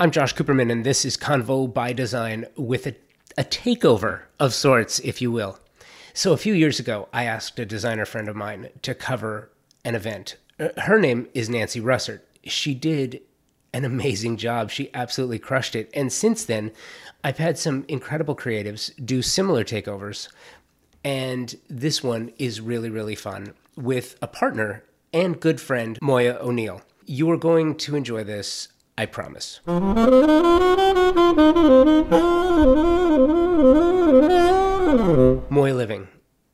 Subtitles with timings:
[0.00, 2.94] I'm Josh Cooperman, and this is Convo by Design with a,
[3.36, 5.58] a takeover of sorts, if you will.
[6.14, 9.50] So, a few years ago, I asked a designer friend of mine to cover
[9.84, 10.36] an event.
[10.60, 12.20] Uh, Her name is Nancy Russert.
[12.44, 13.22] She did
[13.74, 14.70] an amazing job.
[14.70, 15.90] She absolutely crushed it.
[15.92, 16.70] And since then,
[17.24, 20.28] I've had some incredible creatives do similar takeovers.
[21.02, 26.82] And this one is really, really fun with a partner and good friend, Moya O'Neill.
[27.04, 28.68] You are going to enjoy this,
[28.98, 29.60] I promise.
[35.48, 36.08] Moya Living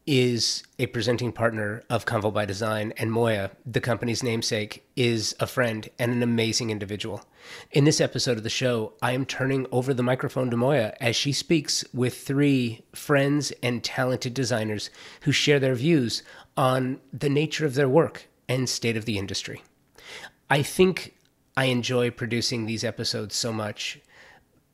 [0.07, 5.47] is a presenting partner of Convo by Design, and Moya, the company's namesake, is a
[5.47, 7.25] friend and an amazing individual.
[7.73, 11.17] In this episode of the show, I am turning over the microphone to Moya as
[11.17, 14.91] she speaks with three friends and talented designers
[15.23, 16.23] who share their views
[16.59, 19.63] on the nature of their work and state of the industry.
[20.51, 21.15] I think
[21.57, 24.01] I enjoy producing these episodes so much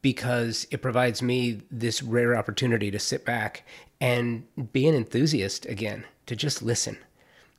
[0.02, 3.66] because it provides me this rare opportunity to sit back
[4.00, 6.96] and be an enthusiast again, to just listen.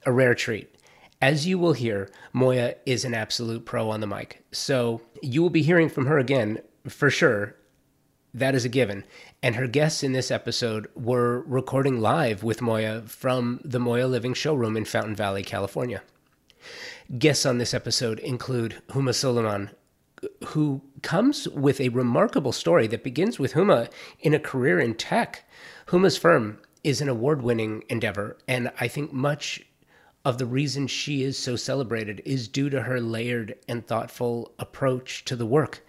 [0.05, 0.75] A rare treat.
[1.22, 4.44] As you will hear, Moya is an absolute pro on the mic.
[4.52, 7.56] So you will be hearing from her again for sure.
[8.33, 9.03] That is a given.
[9.44, 14.33] And her guests in this episode were recording live with Moya from the Moya Living
[14.33, 16.02] showroom in Fountain Valley, California.
[17.17, 19.71] Guests on this episode include Huma Sulaiman,
[20.47, 25.44] who comes with a remarkable story that begins with Huma in a career in tech.
[25.88, 29.63] Huma's firm is an award winning endeavor, and I think much
[30.23, 35.25] of the reason she is so celebrated is due to her layered and thoughtful approach
[35.25, 35.83] to the work.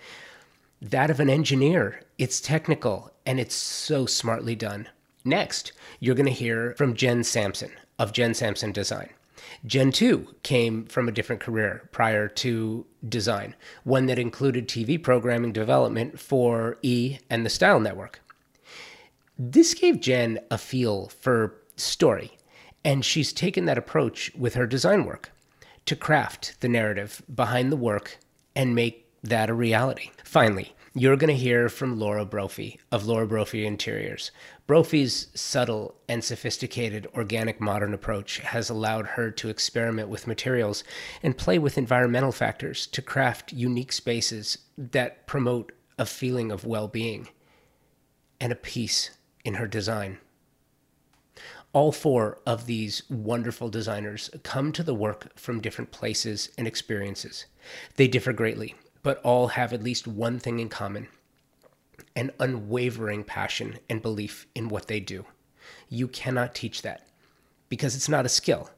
[0.80, 2.00] That of an engineer.
[2.18, 4.88] It's technical and it's so smartly done.
[5.24, 9.10] Next, you're going to hear from Jen Samson of Jen Samson Design.
[9.64, 15.52] Jen 2 came from a different career prior to design, one that included TV programming
[15.52, 18.20] development for E and the Style Network.
[19.38, 22.38] This gave Jen a feel for story,
[22.84, 25.33] and she's taken that approach with her design work
[25.86, 28.18] to craft the narrative behind the work
[28.55, 30.11] and make that a reality.
[30.24, 34.30] Finally, you're going to hear from Laura Brophy of Laura Brophy Interiors.
[34.72, 40.83] Brophy's subtle and sophisticated organic modern approach has allowed her to experiment with materials
[41.22, 46.88] and play with environmental factors to craft unique spaces that promote a feeling of well
[46.88, 47.28] being
[48.40, 49.11] and a peace
[49.44, 50.16] in her design.
[51.74, 57.44] All four of these wonderful designers come to the work from different places and experiences.
[57.96, 61.08] They differ greatly, but all have at least one thing in common
[62.17, 65.25] an unwavering passion and belief in what they do.
[65.89, 67.07] You cannot teach that
[67.69, 68.70] because it's not a skill,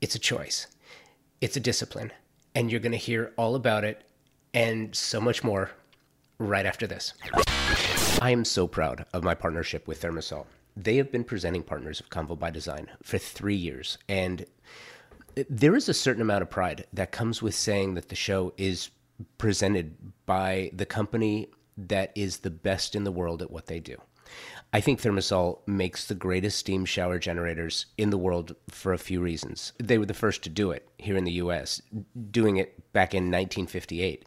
[0.00, 0.66] it's a choice,
[1.40, 2.12] it's a discipline.
[2.54, 4.04] And you're going to hear all about it
[4.52, 5.70] and so much more
[6.38, 7.14] right after this.
[8.20, 10.46] I am so proud of my partnership with ThermaSol.
[10.76, 14.44] They have been presenting partners of Convo by Design for three years, and
[15.48, 18.90] there is a certain amount of pride that comes with saying that the show is
[19.38, 19.94] presented
[20.26, 21.48] by the company
[21.86, 23.96] that is the best in the world at what they do.
[24.72, 29.20] I think ThermaSol makes the greatest steam shower generators in the world for a few
[29.20, 29.72] reasons.
[29.78, 31.80] They were the first to do it here in the US,
[32.30, 34.26] doing it back in 1958.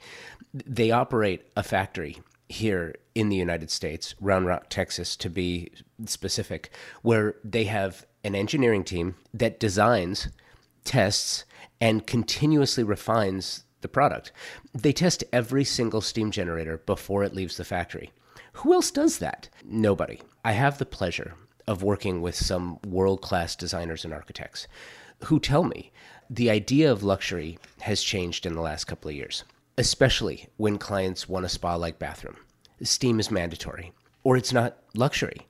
[0.53, 2.17] They operate a factory
[2.49, 5.71] here in the United States, Round Rock, Texas, to be
[6.05, 6.71] specific,
[7.03, 10.29] where they have an engineering team that designs,
[10.83, 11.45] tests,
[11.79, 14.31] and continuously refines the product.
[14.73, 18.11] They test every single steam generator before it leaves the factory.
[18.53, 19.49] Who else does that?
[19.63, 20.21] Nobody.
[20.43, 21.35] I have the pleasure
[21.67, 24.67] of working with some world class designers and architects
[25.25, 25.91] who tell me
[26.29, 29.43] the idea of luxury has changed in the last couple of years,
[29.77, 32.37] especially when clients want a spa like bathroom.
[32.83, 33.91] Steam is mandatory,
[34.23, 35.47] or it's not luxury.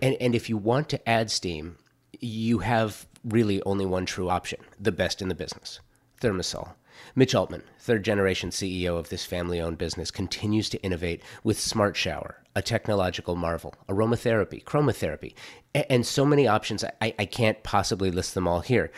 [0.00, 1.76] And, and if you want to add steam,
[2.20, 5.80] you have really only one true option the best in the business
[6.20, 6.74] ThermaSol.
[7.14, 11.96] Mitch Altman, third generation CEO of this family owned business, continues to innovate with Smart
[11.96, 15.34] Shower, a technological marvel, aromatherapy, chromotherapy,
[15.74, 16.84] and so many options.
[17.00, 18.90] I, I can't possibly list them all here.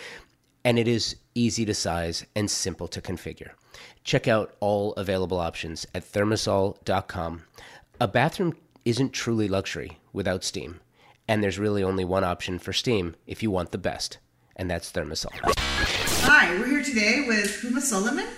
[0.65, 3.51] And it is easy to size and simple to configure.
[4.05, 7.43] Check out all available options at thermasol.com.
[8.01, 10.81] A bathroom isn't truly luxury without steam,
[11.29, 14.19] and there's really only one option for steam if you want the best,
[14.57, 16.02] and that's ThermaSol.
[16.25, 18.29] Hi, we're here today with Huma Sulaiman,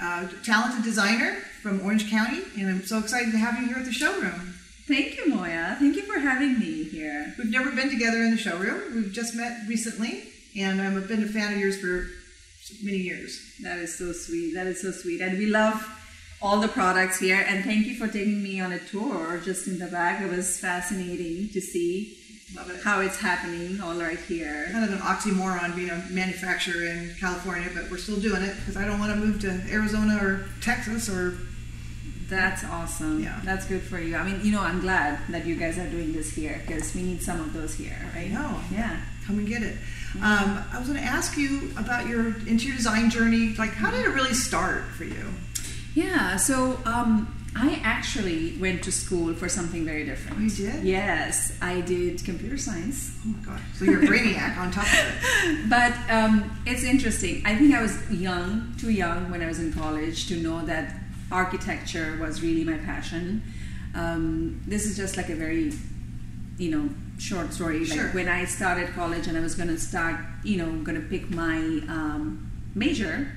[0.00, 3.84] a talented designer from Orange County, and I'm so excited to have you here at
[3.84, 4.54] the showroom.
[4.88, 5.76] Thank you, Moya.
[5.78, 7.34] Thank you for having me here.
[7.36, 8.94] We've never been together in the showroom.
[8.94, 10.24] We've just met recently,
[10.56, 12.08] and I've been a fan of yours for
[12.82, 13.38] many years.
[13.62, 14.54] That is so sweet.
[14.54, 15.20] That is so sweet.
[15.20, 15.86] And we love
[16.40, 17.44] all the products here.
[17.46, 20.22] And thank you for taking me on a tour just in the back.
[20.22, 22.16] It was fascinating to see.
[22.82, 24.68] How it's happening all right here.
[24.70, 28.76] Kind of an oxymoron being a manufacturer in California, but we're still doing it because
[28.76, 31.36] I don't want to move to Arizona or Texas or
[32.28, 33.22] That's awesome.
[33.22, 33.40] Yeah.
[33.44, 34.16] That's good for you.
[34.16, 37.02] I mean, you know, I'm glad that you guys are doing this here because we
[37.02, 38.30] need some of those here, right?
[38.30, 38.60] know.
[38.72, 39.00] Yeah.
[39.26, 39.76] come and get it.
[40.16, 43.54] Um, I was going to ask you about your interior design journey.
[43.58, 45.24] Like, how did it really start for you?
[45.94, 50.36] Yeah, so um, I actually went to school for something very different.
[50.38, 50.84] Oh, you did?
[50.84, 53.16] Yes, I did computer science.
[53.24, 53.60] Oh my god!
[53.76, 55.68] So you're a brainiac on top of it.
[55.76, 56.34] But um,
[56.66, 57.42] it's interesting.
[57.46, 60.94] I think I was young, too young when I was in college to know that
[61.32, 63.42] architecture was really my passion.
[63.94, 65.72] Um, this is just like a very,
[66.58, 66.88] you know,
[67.18, 67.80] short story.
[67.80, 68.08] Like Sure.
[68.10, 71.30] when I started college and I was going to start, you know, going to pick
[71.30, 71.56] my
[71.88, 73.32] um, major.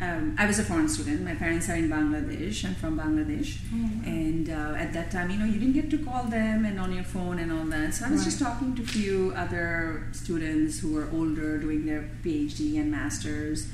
[0.00, 1.22] Um, I was a foreign student.
[1.22, 2.64] My parents are in Bangladesh.
[2.64, 3.58] I'm from Bangladesh,
[4.04, 6.92] and uh, at that time, you know, you didn't get to call them and on
[6.92, 7.94] your phone and all that.
[7.94, 8.24] So I was Right.
[8.24, 13.68] just talking to a few other students who were older, doing their PhD and masters.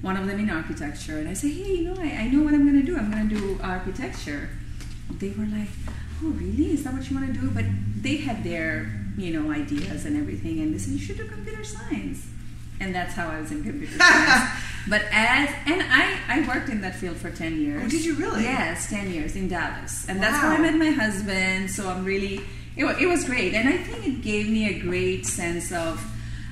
[0.00, 2.54] One of them in architecture, and I say, "Hey, you know, I, I know what
[2.54, 2.96] I'm going to do.
[2.96, 4.48] I'm going to do architecture."
[5.18, 5.68] They were like,
[6.22, 6.72] "Oh, really?
[6.72, 7.66] Is that what you want to do?" But
[8.00, 11.62] they had their, you know, ideas and everything, and they said, "You should do computer
[11.64, 12.26] science."
[12.80, 14.50] And that's how I was in computer science.
[14.88, 17.82] But as and I, I worked in that field for ten years.
[17.84, 18.44] Oh, did you really?
[18.44, 21.70] Yes, ten years in Dallas, and that's where I met my husband.
[21.70, 22.40] So I'm really
[22.76, 26.04] it, it was great, and I think it gave me a great sense of.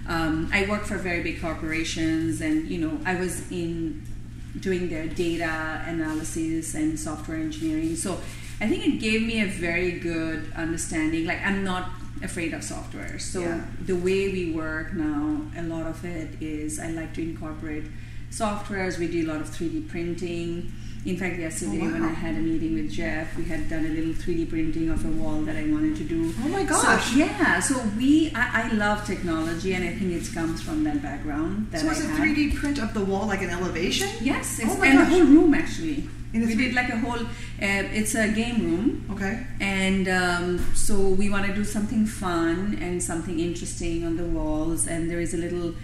[0.06, 4.02] Um, I worked for very big corporations, and you know I was in
[4.60, 7.96] doing their data analysis and software engineering.
[7.96, 8.20] So
[8.60, 11.24] I think it gave me a very good understanding.
[11.26, 11.90] Like I'm not
[12.22, 13.18] afraid of software.
[13.18, 13.64] So Yeah.
[13.80, 17.84] the way we work now, a lot of it is I like to incorporate
[18.38, 18.98] softwares.
[18.98, 20.72] We do a lot of 3D printing.
[21.06, 22.02] In fact, yesterday Oh, when.
[22.02, 25.08] I had a meeting with Jeff, we had done a little 3D printing of a
[25.08, 26.32] wall that I wanted to do.
[26.42, 27.10] Oh my gosh.
[27.10, 31.02] So, yeah, so we, I, I love technology, and I think it comes from that
[31.02, 34.08] background that So it's a 3D print of the wall, like an elevation.
[34.22, 35.08] Yes, it's, Oh my and gosh.
[35.10, 36.08] the whole room actually.
[36.32, 37.20] We did like a whole.
[37.20, 39.46] Uh, it's a game room, Okay.
[39.60, 44.88] and um, so we want to do something fun and something interesting on the walls.
[44.88, 45.74] And there is a little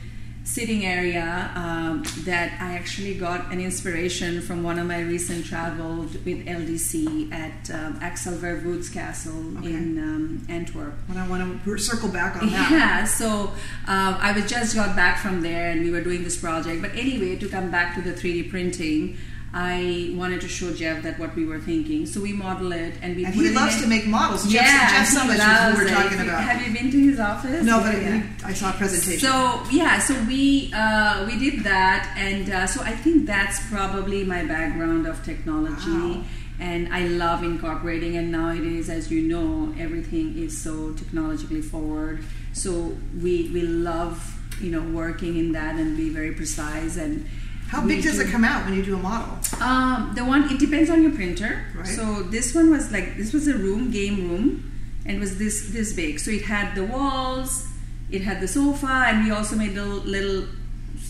[0.45, 6.13] sitting area um, that I actually got an inspiration from one of my recent travels
[6.15, 9.69] with LDC at um, Axel Vervoordt's castle Okay.
[9.75, 10.95] in um, Antwerp.
[11.07, 12.71] When I want to circle back on that.
[12.71, 13.53] Yeah, so
[13.87, 16.83] um, I was just got back from there and we were doing this project.
[16.83, 19.19] But anyway, to come back to the 3D printing,
[19.53, 22.07] I wanted to show Jeff that what we were thinking.
[22.07, 24.45] So we model it and we And he loves to make models.
[24.45, 25.91] Jeff, yeah, Jeff loves who we're it.
[25.93, 26.45] talking about.
[26.45, 27.65] Have you been to his office?
[27.65, 28.23] no, but Yeah.
[28.23, 29.19] he- I saw a presentation.
[29.29, 34.23] So yeah, so we uh, we did that, and uh, so I think that's probably
[34.25, 36.23] my background of technology, Wow.
[36.61, 38.17] and I love incorporating.
[38.17, 42.23] And nowadays, as you know, everything is so technologically forward.
[42.53, 44.15] So we we love
[44.61, 47.27] you know working in that and be very precise and.
[47.71, 49.39] How big does do- it come out when you do a model?
[49.63, 51.53] um, the one it depends on your printer.
[51.75, 51.87] Right.
[51.87, 54.73] So this one was like this was a room, game room,
[55.07, 56.19] and was this this big.
[56.19, 57.67] So it had the walls,
[58.11, 60.47] it had the sofa, and we also made little little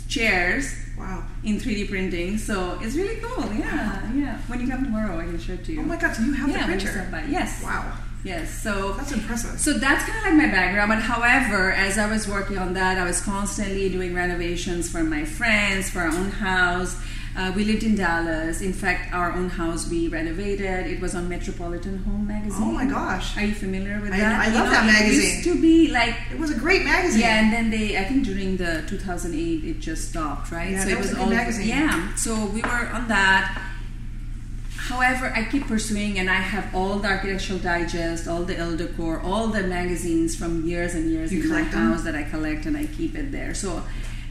[0.09, 1.25] chairs Wow.
[1.45, 2.37] in 3D printing.
[2.37, 3.45] So it's really cool.
[3.55, 4.37] Yeah, yeah.
[4.49, 5.81] When you come tomorrow, I can show it to you.
[5.81, 6.15] Oh my God!
[6.15, 7.25] So you have yeah, the printer?
[7.29, 7.63] Yes.
[7.65, 7.93] Wow.
[8.23, 8.51] Yes.
[8.63, 9.59] So That's impressive.
[9.61, 10.91] so that's kind of like my background.
[10.91, 15.25] But however, as I was working on that, I was constantly doing renovations for my
[15.25, 16.97] friends, for our own house.
[17.37, 18.61] Uh, we lived in Dallas.
[18.61, 20.87] In fact, our own house we renovated.
[20.89, 22.61] It was on Metropolitan Home magazine.
[22.63, 23.37] Oh my gosh.
[23.39, 24.41] Are you familiar with I- that?
[24.41, 25.23] I You love know, that It magazine.
[25.23, 27.21] used to be like It was a great magazine.
[27.21, 30.73] yeah, and then they, I think during the 2008, it just stopped, right?
[30.73, 31.69] Yeah, so it was was all magazine.
[31.69, 32.15] yeah.
[32.17, 33.57] So we were on that.
[34.91, 39.21] However, I keep pursuing, and I have all the Architectural Digest, all the Elle Decor,
[39.21, 41.93] all the magazines from years and years You in my them?
[41.93, 43.55] house that I collect, and I keep it there.
[43.55, 43.85] So,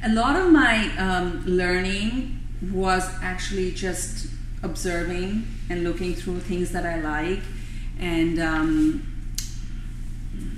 [0.03, 2.39] a lot of my um, learning
[2.73, 4.27] was actually just
[4.61, 7.39] observing and looking through things that I like,
[7.97, 9.07] and um,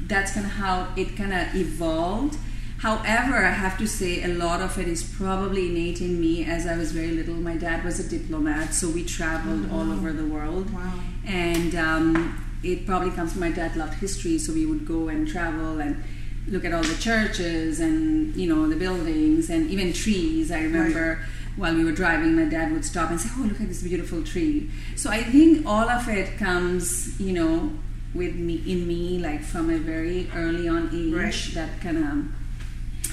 [0.07, 2.37] that's kind of how it kind of evolved.
[2.81, 6.65] However, I have to say a lot of it is probably innate in me as
[6.65, 7.35] I was very little.
[7.35, 10.73] My dad was a diplomat, so we traveled all over the world.
[10.73, 10.99] Wow.
[11.23, 15.27] And um, it probably comes from my dad loved history, so we would go and
[15.27, 16.03] travel and
[16.47, 20.51] look at all the churches and you know the buildings and even trees.
[20.51, 21.23] I remember
[21.57, 24.23] while we were driving, my dad would stop and say, "Oh, look at this beautiful
[24.23, 27.73] tree." So I think all of it comes, you know,
[28.15, 31.13] with me in me, like from a very early on age.
[31.13, 31.51] Right.
[31.53, 32.40] That kind of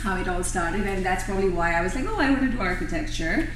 [0.03, 2.57] how it all started, and that's probably why I was like, "Oh, I want to
[2.57, 3.49] do architecture."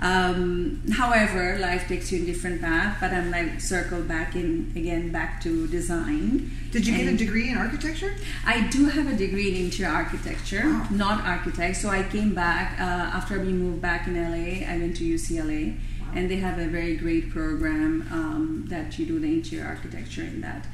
[0.00, 5.10] Um, however, life takes you in different path, but I'm like circled back in again
[5.12, 6.50] back to design.
[6.72, 8.12] Did you get a degree in architecture?
[8.44, 10.86] I do have a degree in interior architecture, Wow.
[10.90, 11.76] not architect.
[11.76, 12.82] So I came back uh,
[13.18, 14.66] after we moved back in LA.
[14.68, 15.76] I went to UCLA,
[16.14, 20.40] and they have a very great program um, that you do the interior architecture in
[20.40, 20.66] that.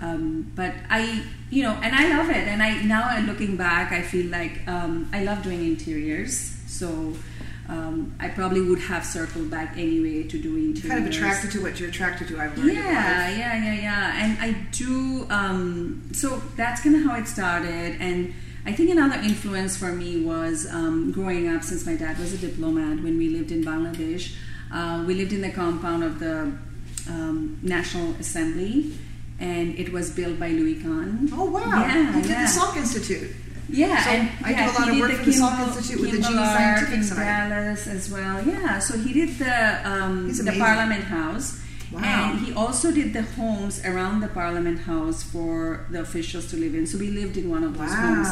[0.00, 2.48] Um, but I, you know, and I love it.
[2.48, 6.56] And I now looking back, I feel like um, I love doing interiors.
[6.66, 7.14] So.
[7.68, 10.88] Um, I probably would have circled back anyway to do interiors.
[10.88, 12.38] Kind of attracted to what you're attracted to.
[12.38, 12.74] I've learned.
[12.74, 14.24] Yeah, yeah, yeah, yeah.
[14.24, 15.26] And I do.
[15.30, 17.96] Um, so that's kind of how it started.
[17.98, 18.32] And
[18.64, 21.64] I think another influence for me was um, growing up.
[21.64, 24.36] Since my dad was a diplomat, when we lived in Bangladesh,
[24.72, 26.52] uh, we lived in the compound of the
[27.08, 28.92] um, National Assembly,
[29.40, 31.28] and it was built by Louis Kahn.
[31.32, 31.60] Oh wow!
[31.80, 32.46] Yeah, you did yeah.
[32.46, 33.30] the Salk Institute.
[33.68, 36.10] Yeah, So and I do a lot of work the for the Salk Institute with
[36.12, 37.48] the Kimball geoscientific in side.
[37.50, 38.46] Dallas as well.
[38.46, 40.54] Yeah, so he did the um, the.
[40.56, 41.60] Parliament House,
[41.92, 42.00] Wow.
[42.32, 46.74] and he also did the homes around the Parliament House for the officials to live
[46.74, 46.86] in.
[46.86, 48.14] So we lived in one of those Wow.
[48.14, 48.28] homes,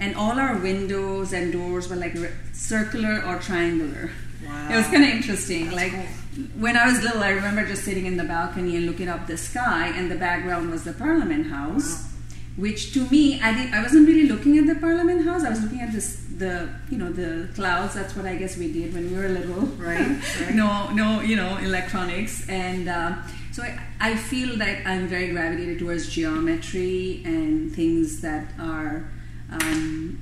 [0.00, 2.16] and all our windows and doors were like
[2.52, 4.10] circular or triangular.
[4.46, 4.68] Wow.
[4.72, 5.64] It was kind of interesting.
[5.64, 6.44] That's like cool.
[6.58, 9.36] when I was little, I remember just sitting in the balcony and looking up the
[9.36, 12.10] sky, and the background was the Parliament House Wow.
[12.56, 15.42] which to me I did I wasn't really looking at the Parliament House.
[15.44, 17.94] I was looking at this the you know the clouds.
[17.94, 19.62] That's what I guess we did when we were little.
[19.78, 20.06] Right,
[20.40, 20.54] right.
[20.54, 23.16] no, no, you know electronics, and uh,
[23.52, 29.08] so I, I feel that I'm very gravitated towards geometry and things that are
[29.50, 30.18] um,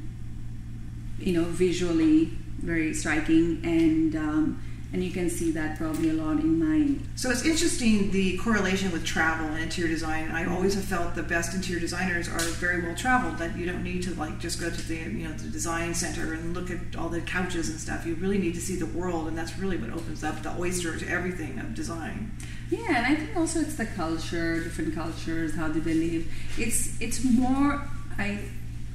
[1.18, 4.16] you know visually very striking and.
[4.16, 8.36] Um, and you can see that probably a lot in my So it's interesting the
[8.36, 10.30] correlation with travel and interior design.
[10.30, 13.38] I always have felt the best interior designers are very well traveled.
[13.38, 16.34] That you don't need to like just go to the you know the design center
[16.34, 18.04] and look at all the couches and stuff.
[18.04, 20.98] You really need to see the world, and that's really what opens up the oyster
[20.98, 22.30] to everything of design.
[22.70, 26.30] Yeah, and I think also it's the culture, different cultures, how do they live.
[26.58, 27.88] It's it's more
[28.18, 28.40] I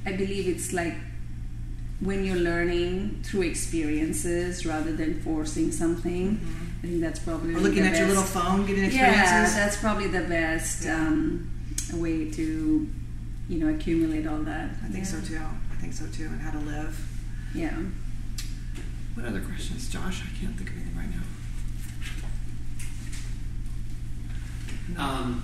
[0.06, 0.94] I believe it's like
[2.00, 6.40] when you're learning through experiences rather than forcing something.
[6.82, 8.94] I think that's probably Or looking the at your little phone, getting experiences.
[9.16, 9.56] Yeah, experiences.
[9.56, 11.50] that's probably the best um,
[11.94, 12.88] way to
[13.48, 14.70] you know accumulate all that.
[14.84, 15.40] I think so too.
[15.72, 16.26] I think so too.
[16.26, 16.96] And how to live.
[17.54, 17.76] Yeah.
[19.14, 20.22] What other questions, Josh?
[20.22, 21.10] I can't think of anything right
[24.96, 25.04] now.
[25.04, 25.42] Um,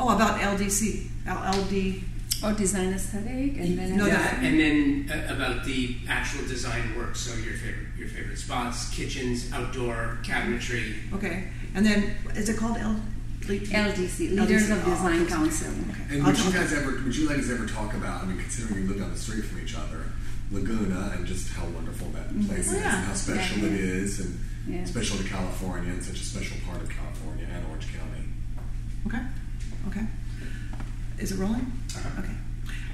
[0.00, 2.02] Oh, about LDC, LLD.
[2.42, 6.94] Or design aesthetic, and then No, that, that- and then uh, about the actual design
[6.96, 7.16] work.
[7.16, 11.12] So your favorite, your favorite spots, kitchens, outdoor cabinetry.
[11.14, 13.00] Okay, and then is it called L?
[13.48, 15.30] LDC, Leaders of Oh, Design okay.
[15.32, 15.68] Council.
[15.90, 16.02] Okay.
[16.16, 18.38] And I'll would you talk- guys ever, would you ladies ever talk about, I mean,
[18.38, 20.04] considering you live down the street from each other,
[20.52, 22.96] Laguna and just how wonderful that place Oh, is yeah.
[22.98, 24.02] and how special Yeah, it yeah.
[24.02, 24.84] is and Yeah.
[24.84, 28.24] special to California and such a special part of California and Orange County.
[29.06, 29.22] Okay.
[29.88, 30.06] Okay.
[31.18, 31.70] Is it rolling?
[31.96, 32.20] Uh-huh.
[32.22, 32.32] Okay.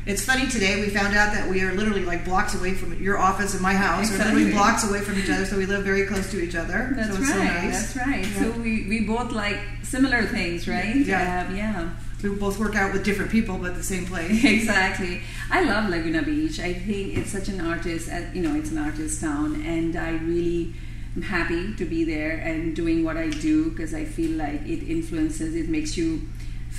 [0.07, 0.81] It's funny today.
[0.83, 3.73] We found out that we are literally like blocks away from your office and my
[3.73, 4.11] house.
[4.11, 6.93] We're literally blocks away from each other, so we live very close to each other.
[6.95, 7.37] That's so it's right.
[7.39, 7.95] so nice.
[7.95, 8.27] That's right.
[8.27, 8.53] Yeah.
[8.53, 10.95] So we, we both like similar things, right?
[10.95, 11.47] Yeah.
[11.49, 11.91] Uh, yeah.
[12.23, 14.45] We both work out with different people, but the same place.
[14.59, 15.21] exactly.
[15.51, 16.59] I love Laguna Beach.
[16.61, 18.11] I think it's such an artist.
[18.11, 20.75] uh, You know, it's an artist town, and I really
[21.17, 24.83] am happy to be there and doing what I do because I feel like it
[24.87, 25.55] influences.
[25.55, 26.23] It makes you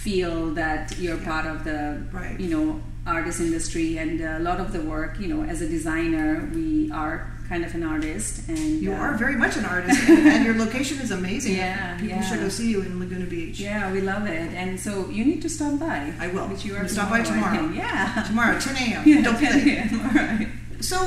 [0.04, 1.80] feel that you're part of the
[2.12, 2.40] Right.
[2.40, 6.50] you know artist industry and a lot of the work you know as a designer
[6.56, 7.16] we are
[7.48, 10.98] kind of an artist and You uh, are very much an artist, and, your location
[11.06, 11.56] is amazing.
[11.58, 12.28] Yeah, People yeah.
[12.28, 13.60] should go see you in Laguna Beach.
[13.60, 16.12] Yeah, we love it, and so you need to stop by.
[16.20, 16.48] I will.
[16.52, 17.70] Which you are stop by tomorrow.
[17.70, 18.24] Yeah.
[18.30, 19.02] Tomorrow, 10 a.m.
[19.10, 19.78] Yeah, Don't be 10 late.
[19.78, 19.90] a.m.
[20.06, 20.48] All right.
[20.82, 20.98] So,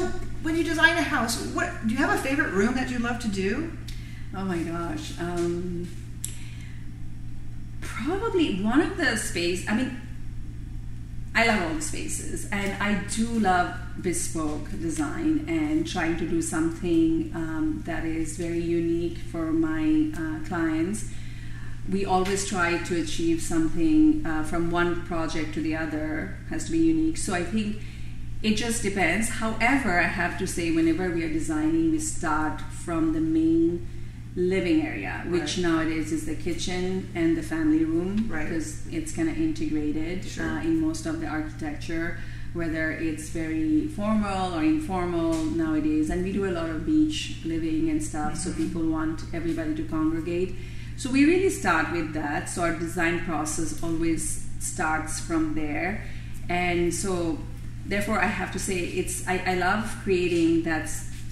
[0.44, 3.18] when you design a house, what do you have a favorite room that you love
[3.26, 3.72] to do?
[4.36, 5.18] Oh my gosh.
[5.18, 5.88] Um,
[8.04, 9.68] probably one of the space.
[9.68, 10.00] I mean,
[11.34, 16.42] I love all the spaces, and I do love bespoke design and trying to do
[16.42, 21.04] something um, that is very unique for my uh, clients.
[21.90, 26.72] We always try to achieve something uh, from one project to the other has to
[26.72, 27.16] be unique.
[27.16, 27.76] So I think
[28.42, 29.28] it just depends.
[29.28, 33.86] However, I have to say, whenever we are designing, we start from the main
[34.38, 35.66] living area, which Right.
[35.68, 38.48] nowadays is the kitchen and the family room, Right.
[38.48, 40.44] because it's kind of integrated Sure.
[40.46, 42.18] uh, in most of the architecture,
[42.52, 46.08] whether it's very formal or informal nowadays.
[46.10, 48.62] And we do a lot of beach living and stuff, so Mm-hmm.
[48.62, 50.54] people want everybody to congregate.
[50.96, 52.48] So we really start with that.
[52.48, 56.04] So our design process always starts from there,
[56.48, 57.38] and so
[57.86, 60.84] therefore I have to say it's I, I love creating that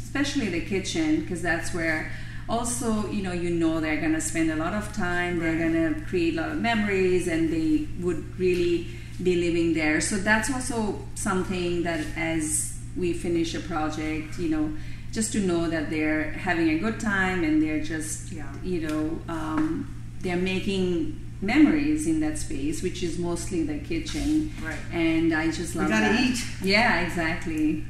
[0.05, 2.11] especially the kitchen, because that's where
[2.49, 5.73] also you know you know they're going to spend a lot of time they're going
[5.73, 8.87] to create a lot of memories and they would really
[9.23, 14.71] be living there so that's also something that as we finish a project you know
[15.13, 18.45] just to know that they're having a good time and they're just Yeah.
[18.63, 19.89] you know um,
[20.21, 24.79] they're making memories in that space which is mostly the kitchen Right.
[24.93, 26.39] and i just We love gotta that eat.
[26.63, 27.85] yeah exactly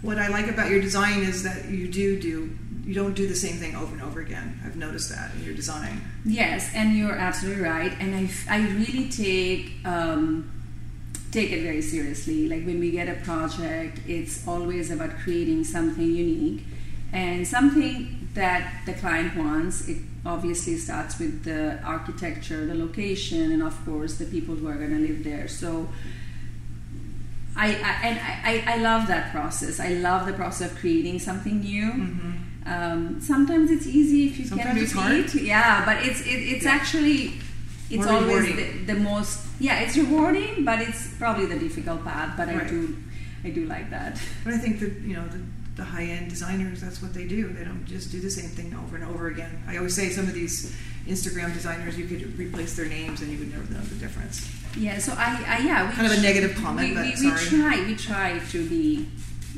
[0.00, 2.50] What I like about your design is that you do do
[2.88, 4.58] you don't do the same thing over and over again.
[4.64, 6.00] I've noticed that in your design.
[6.24, 7.92] Yes, and you're absolutely right.
[8.00, 10.50] And I, I really take um,
[11.30, 12.48] take it very seriously.
[12.48, 16.62] Like when we get a project, it's always about creating something unique
[17.12, 19.86] and something that the client wants.
[19.86, 24.76] It obviously starts with the architecture, the location, and of course the people who are
[24.76, 25.46] going to live there.
[25.46, 25.90] So.
[27.60, 28.18] I, I and
[28.68, 29.80] I, I love that process.
[29.80, 31.90] I love the process of creating something new.
[32.68, 34.44] Um, sometimes it's easy if you.
[34.46, 35.42] Sometimes can repeat.
[35.42, 36.72] Yeah, but it's it, it's Yeah.
[36.78, 37.40] actually
[37.90, 42.36] it's More always the, the most yeah it's rewarding, but it's probably the difficult path.
[42.36, 42.96] But I do
[43.44, 44.20] I do like that.
[44.44, 45.40] But I think that you know the,
[45.76, 47.48] the high end designers that's what they do.
[47.48, 49.62] They don't just do the same thing over and over again.
[49.66, 53.38] I always say some of these Instagram designers you could replace their names and you
[53.38, 54.46] would never know the difference.
[54.76, 57.32] Yeah, so I, I yeah we Kind of a negative comment, we, but we, sorry.
[57.32, 59.08] we try we try to be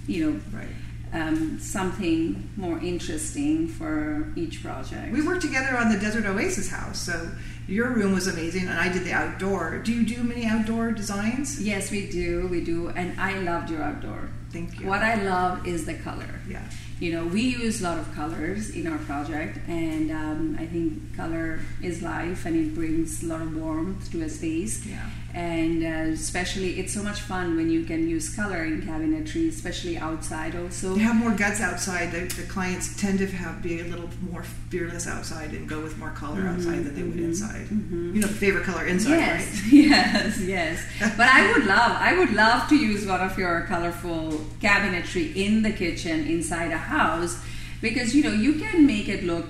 [0.06, 0.68] you know Right.
[1.12, 5.12] Um, something more interesting for each project.
[5.12, 7.30] We worked together on the Desert Oasis house, so
[7.66, 9.78] your room was amazing, and I did the outdoor.
[9.78, 11.60] Do you do many outdoor designs?
[11.60, 14.30] Yes, we do, we do, and I loved your outdoor.
[14.52, 14.86] Thank you.
[14.86, 16.40] What I love is the color.
[16.48, 16.64] Yeah.
[16.98, 21.16] You know, we use a lot of colors in our project, and um, I think
[21.16, 24.84] color is life, and it brings a lot of warmth to a space.
[24.84, 25.08] Yeah.
[25.32, 29.96] And uh, especially, it's so much fun when you can use color in cabinetry, especially
[29.96, 30.56] outside.
[30.56, 32.10] Also, They have more guts outside.
[32.10, 35.96] The, the clients tend to have be a little more fearless outside and go with
[35.98, 37.66] more color mm-hmm, outside than they would mm-hmm, inside.
[37.66, 38.14] Mm-hmm.
[38.16, 39.72] You know, favorite color inside, yes, right?
[39.72, 40.82] yes, yes.
[41.16, 45.62] But I would love, I would love to use one of your colorful cabinetry in
[45.62, 47.40] the kitchen inside a house,
[47.80, 49.46] because you know you can make it look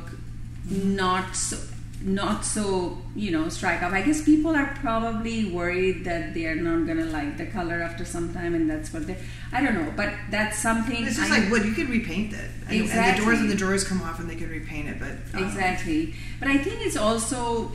[0.71, 1.57] not so,
[2.03, 6.55] not so you know strike up I guess people are probably worried that they are
[6.55, 9.17] not gonna like the color after some time, and that's what they.
[9.53, 11.05] I don't know, but that's something.
[11.07, 11.65] It's just I- like wood.
[11.65, 14.37] You could repaint it, and, and the doors and the drawers come off, and they
[14.37, 14.99] can repaint it.
[14.99, 16.15] But um, Exactly.
[16.39, 17.71] But I think it's also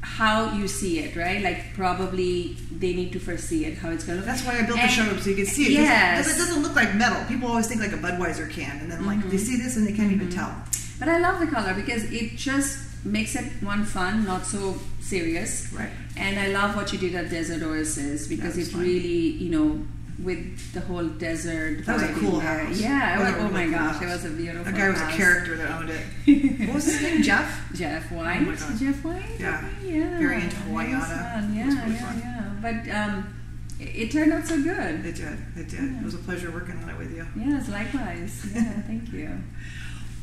[0.00, 1.42] how you see it, right?
[1.42, 4.26] Like probably they need to first see it, how it's going to look.
[4.32, 5.76] That's why I built the And- showroom so you can see it.
[5.76, 6.34] 'cause Yes.
[6.34, 7.22] It doesn't look like metal.
[7.26, 9.30] People always think like a Budweiser can, and then like Mm-hmm.
[9.30, 10.54] they see this and they can't even tell.
[10.98, 15.72] But I love the color because it just makes it one fun, not so serious.
[15.72, 15.90] Right.
[16.16, 18.80] And I love what you did at Desert Oasis because it fun.
[18.82, 19.86] really, you know,
[20.22, 21.84] with the whole desert.
[21.84, 22.64] That was a cool there.
[22.64, 22.80] house.
[22.80, 23.18] Yeah.
[23.18, 24.02] Was oh really my cool gosh, house.
[24.02, 24.64] it was a beautiful.
[24.64, 26.60] That guy was a character that owned it.
[26.66, 27.22] what was his name?
[27.22, 27.72] Jeff.
[27.74, 28.38] Jeff White.
[28.38, 28.78] Oh my God.
[28.78, 29.24] Jeff White.
[29.38, 29.68] Yeah.
[29.84, 30.18] Yeah.
[30.18, 31.04] Very into Hawaiiana.
[31.04, 31.54] fun.
[31.54, 32.52] Yeah, really yeah, yeah.
[32.62, 33.34] But um,
[33.78, 35.04] it, it turned out so good.
[35.04, 35.38] It did.
[35.56, 35.96] It did.
[35.98, 37.26] It was a pleasure working on it with you.
[37.36, 38.46] Yes, likewise.
[38.54, 39.38] Yeah, thank you.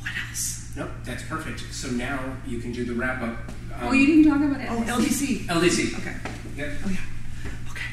[0.01, 0.62] What else?
[0.75, 1.61] Nope, that's perfect.
[1.73, 3.37] So now you can do the wrap up.
[3.75, 4.67] Um, oh, you didn't talk about it.
[4.71, 5.45] Oh, LDC.
[5.45, 5.99] LDC.
[5.99, 6.15] Okay.
[6.55, 6.71] Yep.
[6.85, 6.97] Oh yeah.
[7.71, 7.83] Okay.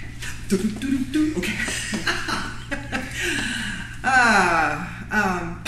[0.48, 1.38] Do-do-do-do-do.
[1.38, 1.56] Okay.
[4.02, 5.62] Ah, um,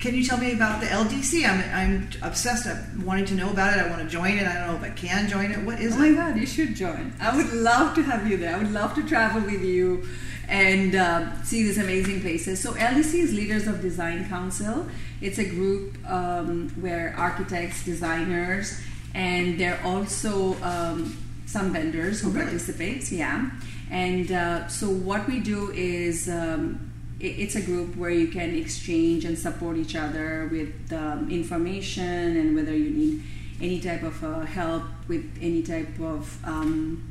[0.00, 1.48] can you tell me about the LDC?
[1.48, 2.66] I'm, I'm obsessed.
[2.66, 3.80] I'm wanting to know about it.
[3.80, 4.46] I want to join it.
[4.46, 5.58] I don't know if I can join it.
[5.64, 5.98] What is it?
[5.98, 6.12] Oh my?
[6.12, 7.12] God, you should join.
[7.20, 8.56] I would love to have you there.
[8.56, 10.08] I would love to travel with you
[10.48, 12.60] and uh, see these amazing places.
[12.60, 14.88] So, LDC is Leaders of Design Council.
[15.20, 18.80] It's a group um, where architects, designers,
[19.14, 22.44] and there are also um, some vendors who really?
[22.44, 23.10] participate.
[23.10, 23.50] Yeah.
[23.90, 28.54] And uh, so, what we do is um, it- it's a group where you can
[28.54, 33.22] exchange and support each other with um, information and whether you need
[33.60, 37.02] any type of uh, help with any type of um,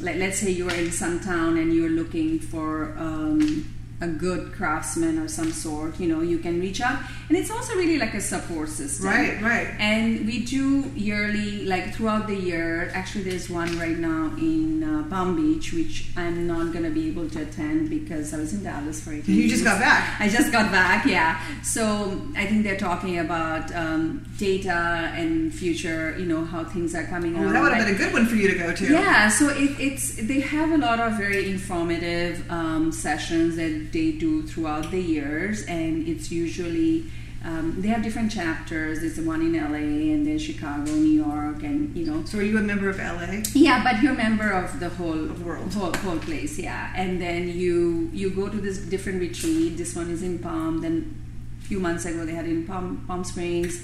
[0.00, 3.66] like let's say you're in some town and you're looking for um,
[4.00, 7.74] a good craftsman or some sort you know you can reach out and it's also
[7.76, 9.68] really like a support system Right, right.
[9.78, 15.02] and we do yearly like throughout the year actually there's one right now in uh,
[15.10, 18.62] palm beach which i'm not going to be able to attend because i was in
[18.62, 20.18] dallas for 18 You just got back.
[20.20, 21.40] I just got back, yeah.
[21.62, 27.04] So I think they're talking about um, data and future, you know, how things are
[27.04, 27.52] coming Oh, out.
[27.52, 28.84] that would have been a good one for you to go to.
[28.92, 34.12] yeah, so it, it's they have a lot of very informative um, sessions that they
[34.12, 37.04] do throughout the years, and it's usually
[37.42, 39.00] um, they have different chapters.
[39.00, 42.24] There's the one in LA, and then Chicago, New York, and you know.
[42.24, 43.42] So are you a member of LA?
[43.54, 45.72] Yeah, but you're a member of the whole world.
[45.72, 46.92] whole, whole place, yeah.
[46.94, 49.78] And then you you go to this different retreat.
[49.78, 50.82] This one is in Palm.
[50.82, 51.16] Then
[51.62, 52.26] a few months ago.
[52.26, 53.82] They had in Palm, Palm Springs.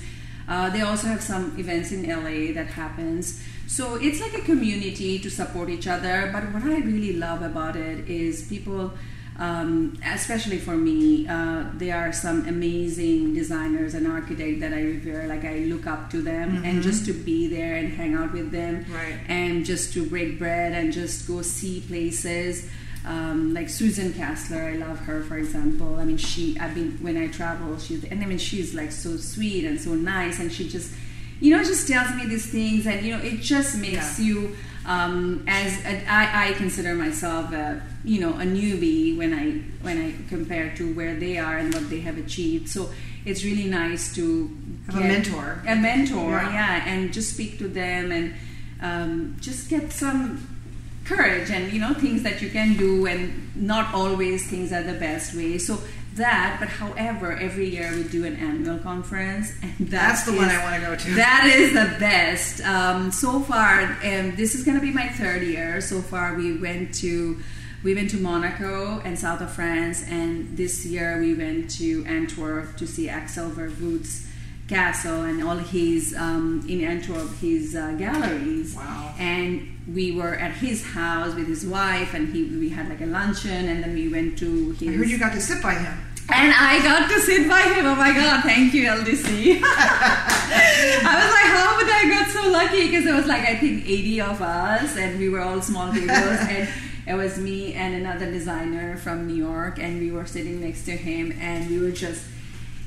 [0.48, 3.42] Uh, they also have some events in LA that happens.
[3.66, 6.30] So it's like a community to support each other.
[6.32, 8.92] But what I really love about it is people
[9.38, 15.27] um, especially for me, uh, there are some amazing designers and architects that I revere.
[15.27, 16.64] Like I look up to them, mm-hmm.
[16.64, 19.18] and just to be there and hang out with them, right.
[19.29, 22.68] and just to break bread and just go see places.
[23.05, 25.22] Um, like Susan Kastler, I love her.
[25.22, 26.59] For example, I mean, she.
[26.59, 29.94] I've been when I travel, she's and I mean, she's like so sweet and so
[29.94, 30.94] nice, and she just,
[31.40, 34.25] you know, just tells me these things, and you know, it just makes yeah.
[34.25, 39.51] you um, as a, I, I consider myself a you know a newbie when I
[39.85, 42.68] when I compare to where they are and what they have achieved.
[42.68, 42.90] So
[43.25, 46.53] it's really nice to have a mentor, a mentor, yeah.
[46.53, 46.88] yeah.
[46.88, 48.35] and just speak to them and
[48.81, 50.57] um, just get some
[51.05, 54.99] courage and you know things that you can do and not always things are the
[54.99, 55.59] best way.
[55.59, 55.79] So
[56.16, 60.38] that, but however, every year we do an annual conference, and that that's the is,
[60.38, 61.14] one I want to go to.
[61.14, 62.61] That is the best.
[62.62, 65.81] Um, so far, and um, this is going to be my third year.
[65.81, 67.38] So far, we went to
[67.83, 72.76] we went to Monaco and south of France, and this year we went to Antwerp
[72.79, 74.26] to see Axel Vervoordt's
[74.68, 78.74] castle and all his um, in Antwerp his uh, galleries.
[78.74, 79.14] Wow!
[79.18, 83.07] And we were at his house with his wife, and he we had like a
[83.07, 84.88] luncheon, and then we went to his.
[84.88, 85.96] I heard you got to sit by him.
[86.28, 87.86] And I got to sit by him.
[87.86, 88.42] Oh my God!
[88.42, 89.60] Thank you, LDC.
[89.62, 92.86] I was like, how would I got so lucky?
[92.86, 96.10] Because there was like I think 80 of us, and we were all small tables,
[96.10, 96.68] and
[97.06, 100.92] it was me and another designer from New York, and we were sitting next to
[100.92, 102.24] him, and we were just,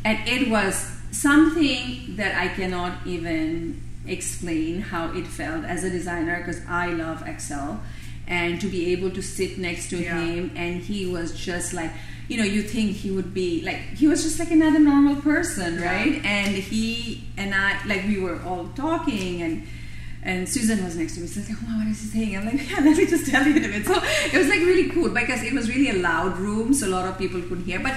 [0.03, 6.37] and it was something that I cannot even explain how it felt as a designer
[6.39, 7.79] because I love Axel.
[8.27, 10.21] and to be able to sit next to yeah.
[10.21, 11.91] him and he was just like
[12.29, 15.75] you know you think he would be like he was just like another normal person
[15.75, 15.93] yeah.
[15.93, 19.67] right and he and I like we were all talking and
[20.21, 21.27] and Susan was next to me.
[21.27, 22.37] So like, oh, what is he saying?
[22.37, 23.85] I'm like, yeah, let me just tell you a bit.
[23.85, 26.89] So it was like really cool because it was really a loud room, so a
[26.89, 27.79] lot of people could hear.
[27.79, 27.95] But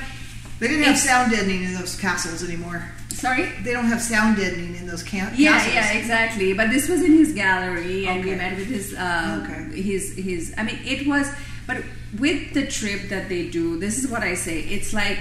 [0.60, 2.88] they didn't have sound deadening in those castles anymore.
[3.08, 3.50] Sorry?
[3.62, 5.74] They don't have sound deadening in those camp- yeah, castles.
[5.74, 6.52] Yeah, exactly.
[6.52, 8.30] But this was in his gallery, and okay.
[8.30, 9.82] we met with his, uh, okay.
[9.82, 10.54] his, his.
[10.56, 11.28] I mean, it was.
[11.66, 11.78] But
[12.18, 14.60] with the trip that they do, this is what I say.
[14.60, 15.18] It's like,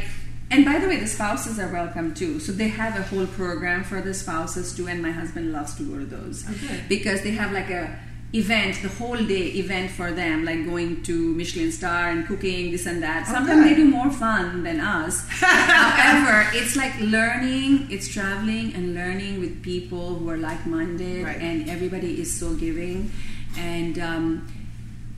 [0.49, 2.39] and by the way, the spouses are welcome too.
[2.39, 5.83] So they have a whole program for the spouses too, and my husband loves to
[5.83, 6.83] go to those okay.
[6.89, 7.97] because they have like a
[8.33, 12.85] event, the whole day event for them, like going to Michelin star and cooking this
[12.85, 13.27] and that.
[13.27, 13.69] Sometimes okay.
[13.69, 15.27] they do more fun than us.
[15.29, 21.41] However, it's like learning, it's traveling and learning with people who are like-minded, right.
[21.41, 23.11] and everybody is so giving.
[23.57, 24.47] And um,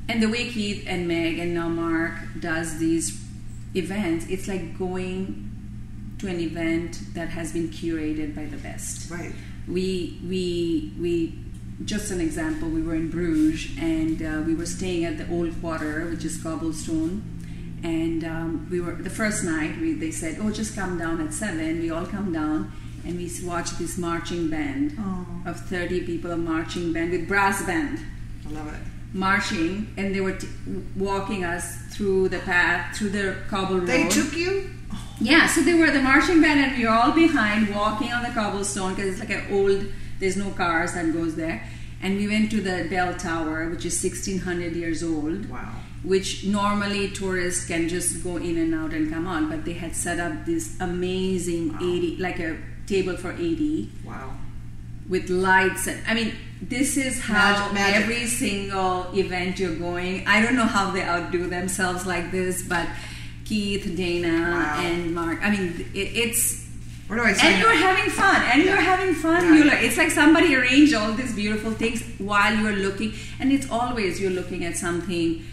[0.09, 3.23] and the way Keith and Meg and now Mark does these
[3.75, 5.49] events, it's like going
[6.19, 9.09] to an event that has been curated by the best.
[9.09, 9.33] Right.
[9.67, 11.39] We we we
[11.85, 15.59] just an example, we were in Bruges and uh, we were staying at the Old
[15.59, 17.23] Quarter, which is cobblestone.
[17.83, 19.77] And um, we were the first night.
[19.81, 21.81] We, they said, "Oh, just come down at seven.
[21.81, 22.71] We all come down,
[23.05, 25.41] and we watched this marching band oh.
[25.45, 27.99] of thirty people, a marching band with brass band.
[28.47, 28.92] I love it.
[29.13, 30.47] Marching, and they were t-
[30.97, 33.87] walking us through the path, through the cobble road.
[33.87, 34.71] They took you.
[35.19, 38.29] Yeah, so they were the marching band, and we were all behind, walking on the
[38.29, 39.85] cobblestone because it's like an old
[40.23, 41.67] there's no cars that goes there.
[42.01, 45.49] And we went to the bell tower, which is 1600 years old.
[45.49, 45.73] Wow.
[46.03, 49.95] Which normally tourists can just go in and out and come on, but they had
[49.95, 51.79] set up this amazing wow.
[51.81, 53.89] 80, like a table for 80.
[54.05, 54.33] Wow.
[55.07, 55.87] With lights.
[55.87, 56.33] And, I mean,
[56.69, 58.01] this is how magic, magic.
[58.01, 60.25] every single event you're going.
[60.27, 62.87] I don't know how they outdo themselves like this, but
[63.45, 64.79] Keith, Dana, wow.
[64.79, 65.39] and Mark.
[65.41, 66.63] I mean, it, it's
[67.07, 67.53] where do I say?
[67.53, 68.41] And you're having fun.
[68.41, 69.43] And you're having fun.
[69.43, 69.55] Yeah.
[69.55, 73.13] You're like, it's like somebody arranged all these beautiful things while you're looking.
[73.39, 75.45] And it's always you're looking at something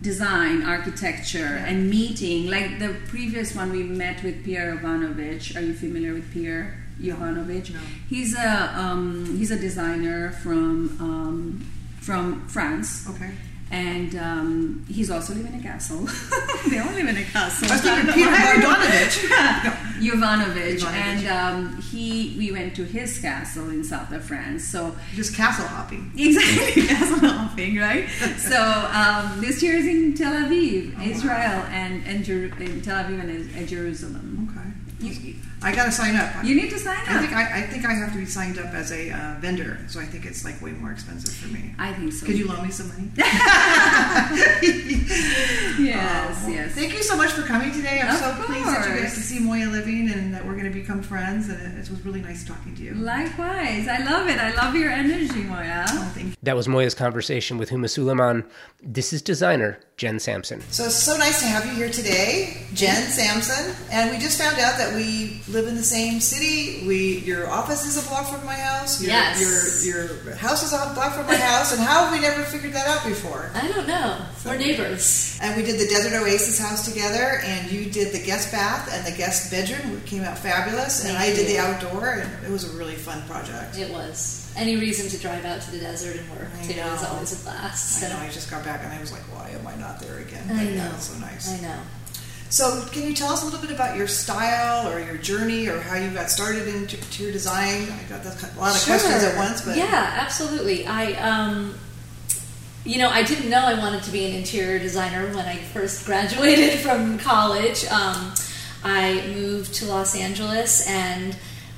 [0.00, 1.66] design, architecture, yeah.
[1.66, 2.48] and meeting.
[2.48, 5.56] Like the previous one, we met with Pierre Yovanovitch.
[5.56, 7.72] Are you familiar with Pierre Yovanovitch?
[7.72, 7.80] No.
[8.08, 13.08] He's a um, he's a designer from um, from France.
[13.10, 13.32] Okay
[13.74, 16.06] and um, he's also living in a castle.
[16.70, 17.68] they all live in a castle.
[17.68, 19.80] I was thinking Peter Bogdanovich.
[19.94, 24.64] Yovanovitch, and um, he we went to his castle in south of France.
[24.64, 26.12] So just castle hopping.
[26.16, 28.08] Exactly, castle hopping, right?
[28.38, 28.60] so
[28.92, 31.68] um, this year is in Tel Aviv, oh, Israel, wow.
[31.70, 34.48] and and Jer- in Tel Aviv and, and Jerusalem.
[34.50, 35.08] Okay.
[35.08, 36.44] You, I got to sign up.
[36.44, 37.08] You need to sign up.
[37.10, 37.20] I up.
[37.22, 39.98] think I, I think I have to be signed up as a uh, vendor, so
[40.00, 41.74] I think it's like way more expensive for me.
[41.78, 42.26] I think so.
[42.26, 43.10] Could you loan me some money?
[45.76, 46.72] Yes, Oh, yes.
[46.72, 48.00] Thank you so much for coming today.
[48.00, 49.14] I'm Of so pleased that you guys course.
[49.14, 51.48] to see Moya living and that we're going to become friends.
[51.48, 52.94] And it, it was really nice talking to you.
[52.94, 53.88] Likewise.
[53.88, 54.38] I love it.
[54.38, 55.84] I love your energy, Moya.
[55.88, 56.32] Oh, thank you.
[56.42, 58.44] That was Moya's conversation with Huma Sulaiman.
[58.82, 60.60] This is designer Jen Samson.
[60.70, 63.76] So it's so nice to have you here today, Jen Samson.
[63.92, 66.84] And we just found out that we live in the same city.
[66.86, 69.00] We your office is a block from my house.
[69.00, 69.86] Your, Yes.
[69.86, 71.72] Your your house is a block from my house.
[71.72, 73.50] And how have we never figured that out before?
[73.54, 74.18] I don't know.
[74.44, 75.38] We're neighbors.
[75.40, 79.06] And we did the Desert Oasis house together, and you did the guest bath and
[79.06, 79.96] the guest bedroom.
[79.96, 81.04] It came out fabulous.
[81.04, 83.78] And Thank I did the outdoor, and it was a really fun project.
[83.78, 84.43] It was.
[84.56, 87.08] Any reason to drive out to the desert and work I too is know.
[87.10, 88.00] always a blast.
[88.00, 88.18] So I know.
[88.20, 90.54] I just got back, and I was like, "Why am I not there again?" I
[90.54, 90.70] But know.
[90.74, 91.50] yeah, so nice.
[91.52, 91.78] I know.
[92.50, 95.80] So, can you tell us a little bit about your style or your journey or
[95.80, 97.82] how you got started in t- interior design?
[97.90, 100.86] I got that, a lot of questions at once, but yeah, absolutely.
[100.86, 101.74] I, um,
[102.84, 106.06] you know, I didn't know I wanted to be an interior designer when I first
[106.06, 107.84] graduated from college.
[107.86, 108.32] Um,
[108.84, 111.36] I moved to Los Angeles and.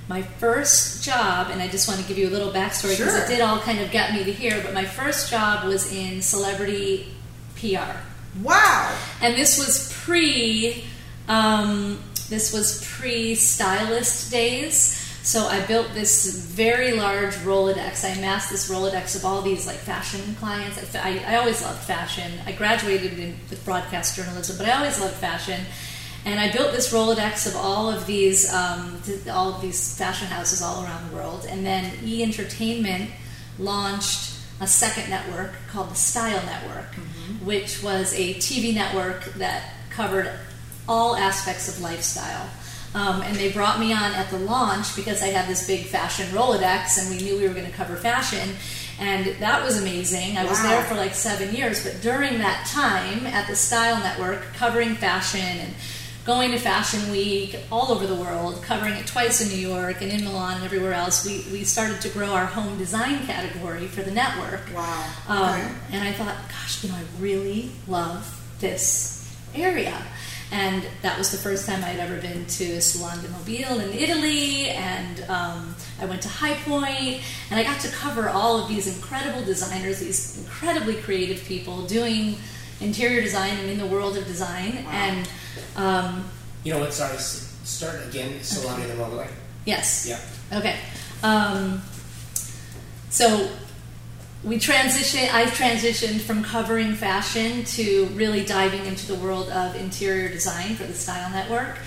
[0.09, 3.25] My first job, and I just want to give you a little backstory because Sure.
[3.25, 6.23] it did all kind of get me to here, but my first job was in
[6.23, 7.09] celebrity
[7.57, 7.97] PR.
[8.43, 10.85] wow, and this was pre
[11.29, 15.03] um, this was pre stylist days.
[15.25, 18.05] So i built this very large rolodex.
[18.05, 20.95] I amassed this rolodex of all these like fashion clients.
[20.95, 22.31] I, I always loved fashion.
[22.47, 25.61] I graduated in, with broadcast journalism but i always loved fashion
[26.27, 30.61] and i built this rolodex of all of these um, all of these fashion houses
[30.61, 33.11] all around the world and then e entertainment
[33.59, 36.95] launched a second network called the Style Network,
[37.45, 40.31] which was a TV network that covered
[40.89, 42.49] all aspects of lifestyle.
[42.95, 46.27] Um, and they brought me on at the launch because I had this big fashion
[46.29, 48.57] Rolodex and we knew we were going to cover fashion.
[48.99, 50.39] And that was amazing.
[50.39, 51.85] I was there for like seven years.
[51.85, 55.75] But during that time at the Style Network, covering fashion and
[56.27, 60.11] going to Fashion Week all over the world, covering it twice in New York and
[60.11, 64.03] in Milan and everywhere else, we, we started to grow our home design category for
[64.03, 64.61] the network.
[64.75, 65.73] wow, Um, okay.
[65.93, 69.97] And I thought, gosh, you know, I really love this area.
[70.51, 74.69] And that was the first time I'd ever been to Salon de Mobile in Italy,
[74.71, 78.87] and um, I went to High Point, and I got to cover all of these
[78.87, 82.37] incredible designers, these incredibly creative people doing
[82.81, 84.85] interior design and in the world of design.
[84.91, 85.29] And
[85.77, 86.29] um,
[86.65, 86.93] You know what?
[86.93, 88.43] Sorry, start again.
[88.43, 89.27] Salon de Mobile.
[89.65, 90.59] yes, Yeah.
[90.59, 90.77] Okay.
[91.23, 91.83] Um,
[93.11, 93.49] so
[94.45, 95.29] we transition.
[95.33, 100.85] I've transitioned from covering fashion to really diving into the world of interior design for
[100.85, 101.79] the Style Network.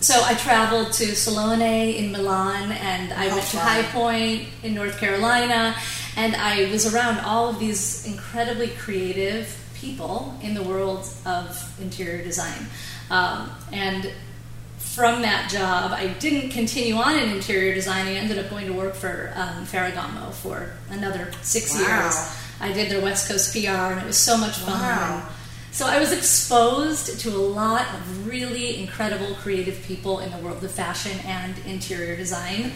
[0.00, 3.66] So I traveled to Salone in Milan, and I How went to fun.
[3.66, 5.76] High Point in North Carolina,
[6.16, 12.22] and I was around all of these incredibly creative people in the world of interior
[12.22, 12.66] design.
[13.10, 14.12] Um, and
[14.78, 18.06] from that job, I didn't continue on in interior design.
[18.06, 21.80] I ended up going to work for um, Ferragamo for another six Wow.
[21.80, 22.36] years.
[22.60, 24.80] I did their West Coast PR, and it was so much fun.
[24.80, 25.28] Wow.
[25.72, 30.62] So I was exposed to a lot of really incredible creative people in the world
[30.64, 32.72] of fashion and interior design.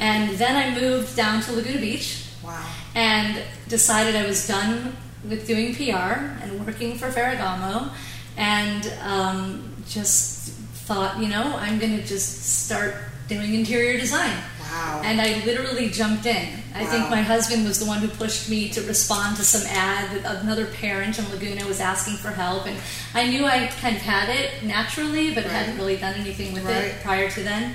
[0.00, 2.66] And then I moved down to Laguna Beach wow.
[2.96, 4.96] and decided I was done
[5.28, 7.90] with doing PR and working for Ferragamo,
[8.36, 10.50] and um, just
[10.86, 12.94] thought, you know, I'm going to just start
[13.28, 14.36] doing interior design.
[14.60, 15.02] Wow.
[15.04, 16.48] And I literally jumped in.
[16.74, 20.22] I think my husband was the one who pushed me to respond to some ad
[20.24, 22.76] that another parent in Laguna was asking for help, and
[23.14, 25.52] I knew I kind of had it naturally, but Right.
[25.52, 26.84] hadn't really done anything with Right.
[26.84, 27.74] it prior to then.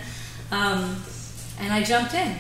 [0.51, 1.01] Um,
[1.59, 2.35] and I jumped in.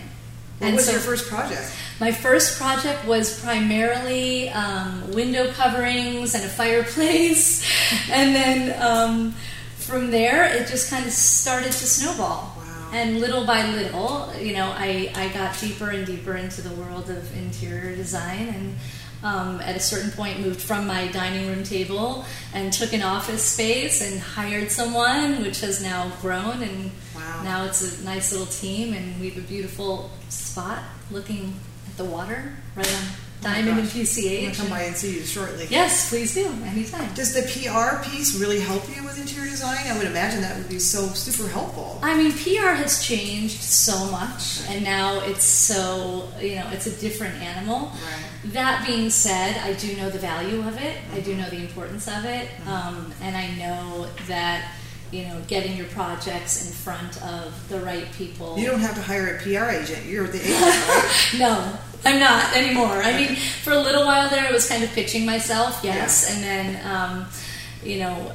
[0.59, 1.71] What and was so- your first project?
[1.99, 7.63] my first project was primarily um, window coverings and a fireplace,
[8.11, 9.31] and then um,
[9.77, 12.53] from there it just kind of started to snowball.
[12.57, 12.89] Wow.
[12.93, 17.09] And little by little, you know, I, I got deeper and deeper into the world
[17.09, 18.75] of interior design, and
[19.23, 23.41] um, at a certain point moved from my dining room table and took an office
[23.43, 27.41] space and hired someone, which has now grown and Wow.
[27.43, 31.55] now it's a nice little team, and we have a beautiful spot looking
[31.87, 33.03] at the water right on
[33.41, 34.17] Diamond and Oh gosh.
[34.17, 35.67] I'm gonna come by and see you shortly.
[35.69, 37.13] Yes, please do anytime.
[37.13, 39.85] Does the PR piece really help you with interior design?
[39.85, 41.99] I would imagine that would be so super helpful.
[42.01, 46.99] I mean, PR has changed so much, and now it's so you know it's a
[46.99, 47.89] different animal.
[47.89, 48.53] Right.
[48.53, 50.97] That being said, I do know the value of it.
[51.13, 54.71] I do know the importance of it, um, and I know that
[55.11, 58.57] you know, getting your projects in front of the right people.
[58.57, 60.05] You don't have to hire a PR agent.
[60.05, 61.35] You're the agent, right?
[61.39, 61.73] No,
[62.05, 63.01] I'm not anymore.
[63.03, 66.35] I mean, for a little while there, I was kind of pitching myself, yes, Yeah.
[66.35, 67.25] and then, um,
[67.83, 68.31] you know,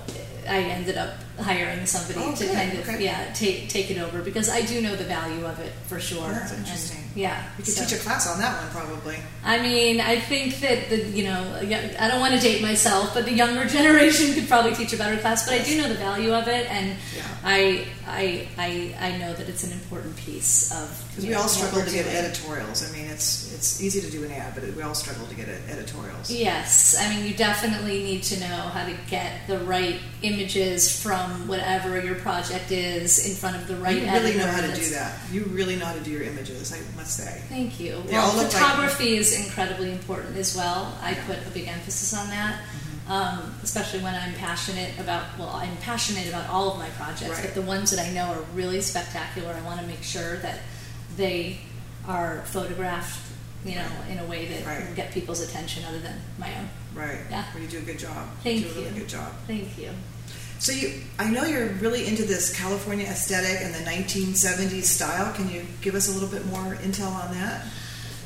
[0.49, 3.03] I ended up hiring somebody Oh, to good, kind of okay.
[3.05, 6.29] yeah take take it over because I do know the value of it for sure.
[6.29, 7.02] That's And, interesting.
[7.15, 9.17] Yeah, You could so- teach a class on that one probably.
[9.45, 13.25] I mean, I think that the you know, I don't want to date myself, but
[13.25, 15.45] the younger generation could probably teach a better class.
[15.47, 17.23] But I do know the value of it, and Yeah.
[17.45, 21.05] I, I, I, I know that it's an important piece of.
[21.09, 22.17] Because we know, all struggle to get doing.
[22.17, 22.89] editorials.
[22.89, 25.49] I mean, it's it's easy to do an ad, but we all struggle to get
[25.49, 26.31] editorials.
[26.31, 31.49] Yes, I mean, you definitely need to know how to get the right images from
[31.49, 34.89] whatever your project is in front of the right you really know how to do
[34.91, 35.19] that.
[35.33, 37.43] You really know how to do your images, I say.
[37.49, 38.03] Thank you.
[38.07, 40.97] They Well, look like- photography is incredibly important as well.
[41.03, 41.17] I Yeah.
[41.19, 41.27] Mm-hmm.
[41.33, 42.61] put a big emphasis on that,
[43.09, 45.39] um, especially when I'm passionate about.
[45.39, 47.43] Well, I'm passionate about all of my projects, Right.
[47.43, 49.53] but the ones that I know are really spectacular.
[49.55, 50.61] I want to make sure that
[51.17, 51.59] they
[52.07, 53.21] are photographed,
[53.65, 54.95] you know, in a way that Right.
[54.97, 56.69] get people's attention other than my own.
[56.95, 57.19] Right.
[57.31, 57.45] Yeah.
[57.55, 58.29] Well, you do a good job.
[58.43, 59.01] Thank you do a really you.
[59.01, 59.33] good job.
[59.47, 59.91] Thank you.
[60.63, 65.35] So you, I know you're really into this California aesthetic and the 1970s style.
[65.35, 67.67] Can you give us a little bit more intel on that?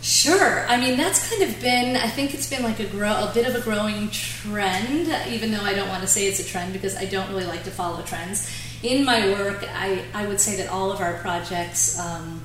[0.02, 0.68] Sure.
[0.68, 3.48] I mean, that's kind of been, I think it's been like a grow, a bit
[3.48, 6.94] of a growing trend, even though I don't want to say it's a trend because
[6.94, 8.52] I don't really like to follow trends.
[8.82, 12.42] In my work, I, I would say that all of our projects, um,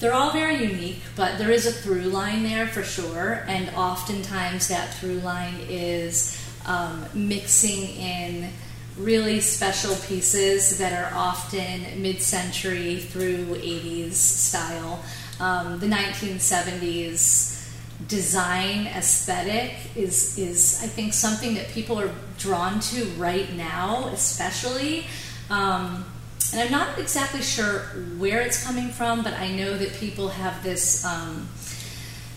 [0.00, 4.66] they're all very unique, but there is a through line there for sure, and oftentimes
[4.66, 8.50] that through line is um, mixing in
[8.98, 15.02] really special pieces that are often mid century through 80s style.
[15.40, 17.58] Um, the 1970s
[18.06, 25.06] design aesthetic is, is, I think, something that people are drawn to right now, especially.
[25.50, 26.04] Um,
[26.52, 27.80] and I'm not exactly sure
[28.18, 31.48] where it's coming from, but I know that people have this um,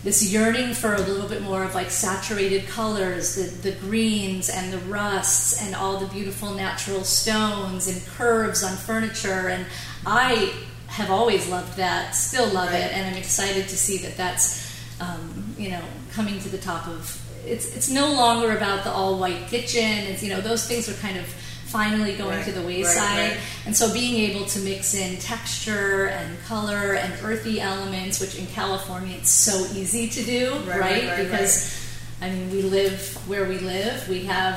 [0.04, 4.72] this yearning for a little bit more of like saturated colors, the, the greens and
[4.72, 9.48] the rusts and all the beautiful natural stones and curves on furniture.
[9.48, 9.64] And
[10.04, 10.52] I
[10.88, 12.80] have always loved that, still love Right.
[12.80, 15.80] it, and I'm excited to see that that's um, you know
[16.12, 17.18] coming to the top of.
[17.46, 19.82] It's it's no longer about the all white kitchen.
[19.82, 21.26] It's you know those things are kind of
[21.72, 23.30] finally going Right, to the wayside.
[23.32, 23.36] right.
[23.66, 28.46] And so being able to mix in texture and color and earthy elements, which in
[28.48, 30.80] California it's so easy to do, Right, right?
[30.80, 31.78] right, right, because
[32.20, 34.06] I mean, we live where we live.
[34.08, 34.56] We have,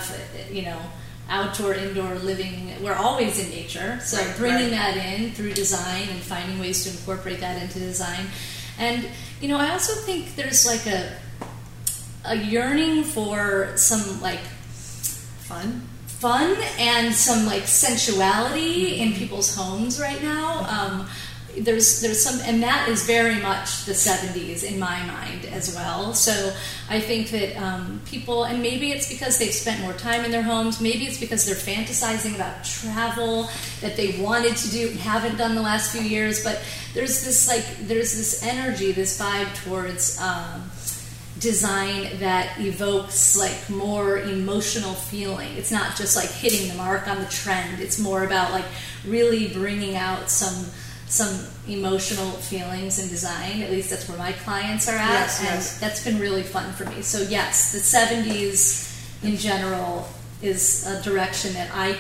[0.51, 0.79] you know,
[1.29, 2.71] outdoor, indoor living.
[2.83, 3.99] We're always in nature.
[4.03, 4.93] So Right, bringing right.
[4.95, 8.27] that in through design and finding ways to incorporate that into design.
[8.77, 9.07] And
[9.41, 11.11] you know, I also think there's like a
[12.25, 14.41] a yearning for some like
[15.45, 15.87] Fun?
[16.19, 20.65] Fun and some like sensuality in people's homes right now.
[20.69, 21.07] Um,
[21.57, 26.13] there's there's some and that is very much the 70s in my mind as well.
[26.13, 26.53] So
[26.89, 30.43] I think that um, people and maybe it's because they've spent more time in their
[30.43, 30.81] homes.
[30.81, 33.49] Maybe it's because they're fantasizing about travel
[33.81, 36.43] that they wanted to do and haven't done the last few years.
[36.43, 36.61] But
[36.93, 40.19] there's this like there's this energy, this vibe towards.
[40.19, 40.69] Um,
[41.45, 45.55] design that evokes like more emotional feeling.
[45.55, 47.79] It's not just like hitting the mark on the trend.
[47.79, 48.65] It's more about like
[49.07, 50.65] really bringing out some
[51.07, 53.61] some emotional feelings in design.
[53.61, 55.79] At least that's where my clients are at, Yes, and yes.
[55.79, 57.03] that's been really fun for me.
[57.03, 60.07] So yes, the '70s in general
[60.41, 61.93] is a direction that I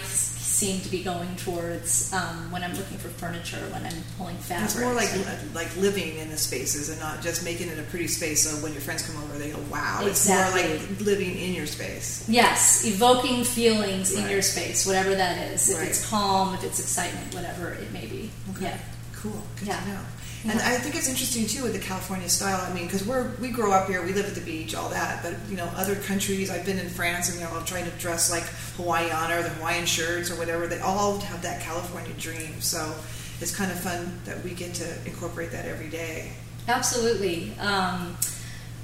[0.55, 4.75] seem to be going towards um, when I'm looking for furniture, when I'm pulling fabrics.
[4.75, 5.11] It's more like
[5.53, 8.71] like living in the spaces and not just making it a pretty space so when
[8.71, 9.99] your friends come over they go, wow.
[10.05, 10.61] Exactly.
[10.61, 12.27] It's more like living in your space.
[12.29, 15.69] Yes, evoking feelings in your space, whatever that is.
[15.69, 15.87] If Right.
[15.89, 18.31] it's calm, if it's excitement, whatever it may be.
[18.61, 18.77] Yeah.
[19.13, 19.43] Cool.
[19.59, 19.99] Good Yeah.
[20.45, 20.51] Know.
[20.53, 22.61] And I think it's interesting too with the California style.
[22.61, 25.23] I mean, because we're we grow up here, we live at the beach, all that.
[25.23, 26.49] But you know, other countries.
[26.51, 28.43] I've been in France, and you know, I'm trying to dress like
[28.77, 30.67] Hawaiiana or the Hawaiian shirts or whatever.
[30.67, 32.61] They all have that California dream.
[32.61, 32.93] So
[33.41, 36.31] it's kind of fun that we get to incorporate that every day.
[36.67, 37.51] Absolutely.
[37.59, 38.17] Um,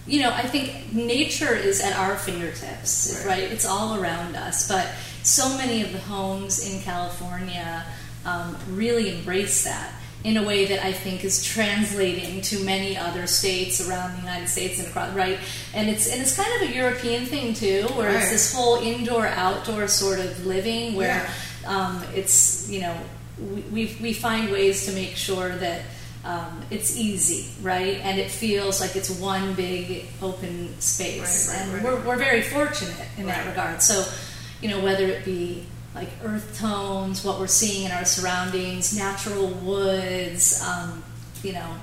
[0.08, 3.39] you know, I think nature is at our fingertips, Right.
[3.41, 3.52] right?
[3.52, 4.67] It's all around us.
[4.67, 4.88] But
[5.24, 7.86] so many of the homes in California
[8.26, 9.94] um, really embrace that
[10.24, 14.48] in a way that I think is translating to many other states around the United
[14.48, 15.40] States and across, right?
[15.74, 19.26] And it's and it's kind of a European thing too, where it's this whole indoor
[19.26, 21.28] outdoor sort of living where
[21.65, 22.96] um, it's you know
[23.40, 25.82] we, we we find ways to make sure that
[26.24, 27.98] um, it's easy, right?
[28.04, 31.50] And it feels like it's one big open space.
[31.50, 31.84] Right, right, and right.
[31.84, 33.82] We're, we're very fortunate in that regard.
[33.82, 34.06] So,
[34.62, 39.48] you know, whether it be like earth tones, what we're seeing in our surroundings, natural
[39.48, 41.04] woods, um,
[41.44, 41.75] you know,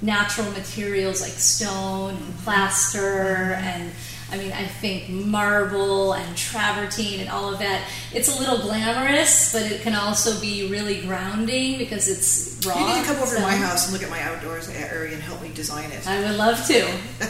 [0.00, 3.92] natural materials like stone and plaster and
[4.32, 7.86] I mean, I think marble and travertine and all of that.
[8.14, 12.78] It's a little glamorous, but it can also be really grounding because it's raw.
[12.78, 15.12] You need to come over so to my house and look at my outdoors area
[15.12, 16.08] and help me design it.
[16.08, 16.80] I would love to.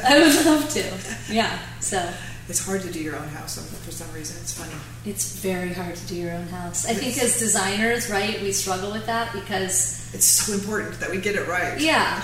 [0.05, 1.33] I would love to.
[1.35, 1.59] Yeah.
[1.81, 2.09] So
[2.49, 4.37] It's hard to do your own house for some reason.
[4.43, 4.75] It's funny.
[5.07, 6.85] it's very hard to do your own house.
[6.89, 11.19] I think as designers, right, we struggle with that because It's so important that we
[11.19, 11.81] get it right.
[11.81, 12.23] yeah.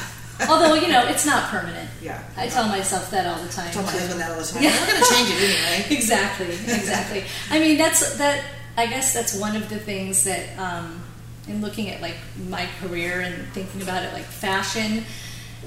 [0.49, 1.89] Although you know it's not permanent.
[2.01, 2.23] Yeah.
[2.37, 3.69] I tell myself that all the time.
[3.69, 4.63] I tell my husband that all the time.
[4.63, 4.71] Yeah.
[4.81, 5.87] We're going to change it anyway.
[5.97, 8.45] exactly exactly i mean that's that
[8.77, 11.03] i guess that's one of the things that um,
[11.49, 12.15] in looking at like
[12.49, 15.03] my career and thinking about it like fashion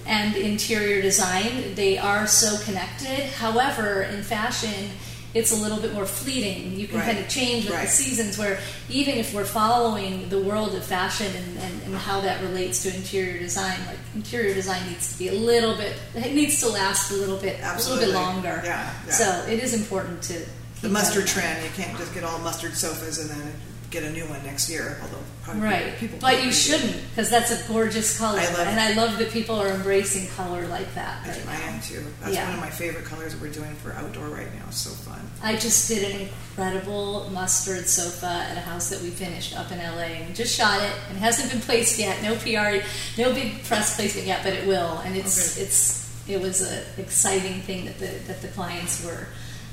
[0.06, 4.90] and interior design they are so connected however in fashion
[5.34, 7.06] it's a little bit more fleeting you can Right.
[7.06, 7.86] kind of change with Right.
[7.86, 12.20] the seasons where even if we're following the world of fashion and, and, and how
[12.22, 16.34] that relates to interior design like interior design needs to be a little bit it
[16.34, 19.14] needs to last a little bit a little bit longer Yeah, yeah.
[19.14, 20.46] so it is important to
[20.82, 21.64] The mustard trend.
[21.64, 23.54] You can't just get all mustard sofas and then
[23.92, 24.98] get a new one next year.
[25.02, 28.80] Although probably Right, people but you shouldn't because that's a gorgeous color, I love and
[28.80, 28.82] it.
[28.82, 31.26] I love that people are embracing color like that.
[31.26, 32.06] I, Right I am too.
[32.22, 32.46] That's Yeah.
[32.46, 34.64] one of my favorite colors that we're doing for outdoor right now.
[34.70, 35.20] It's so fun.
[35.44, 39.80] I just did an incredible mustard sofa at a house that we finished up in
[39.80, 42.22] LA, and just shot it, and it hasn't been placed yet.
[42.24, 42.84] No PR,
[43.20, 45.00] no big press placement yet, but it will.
[45.00, 45.64] And it's Okay.
[45.64, 49.28] it's it was an exciting thing that the that the clients were,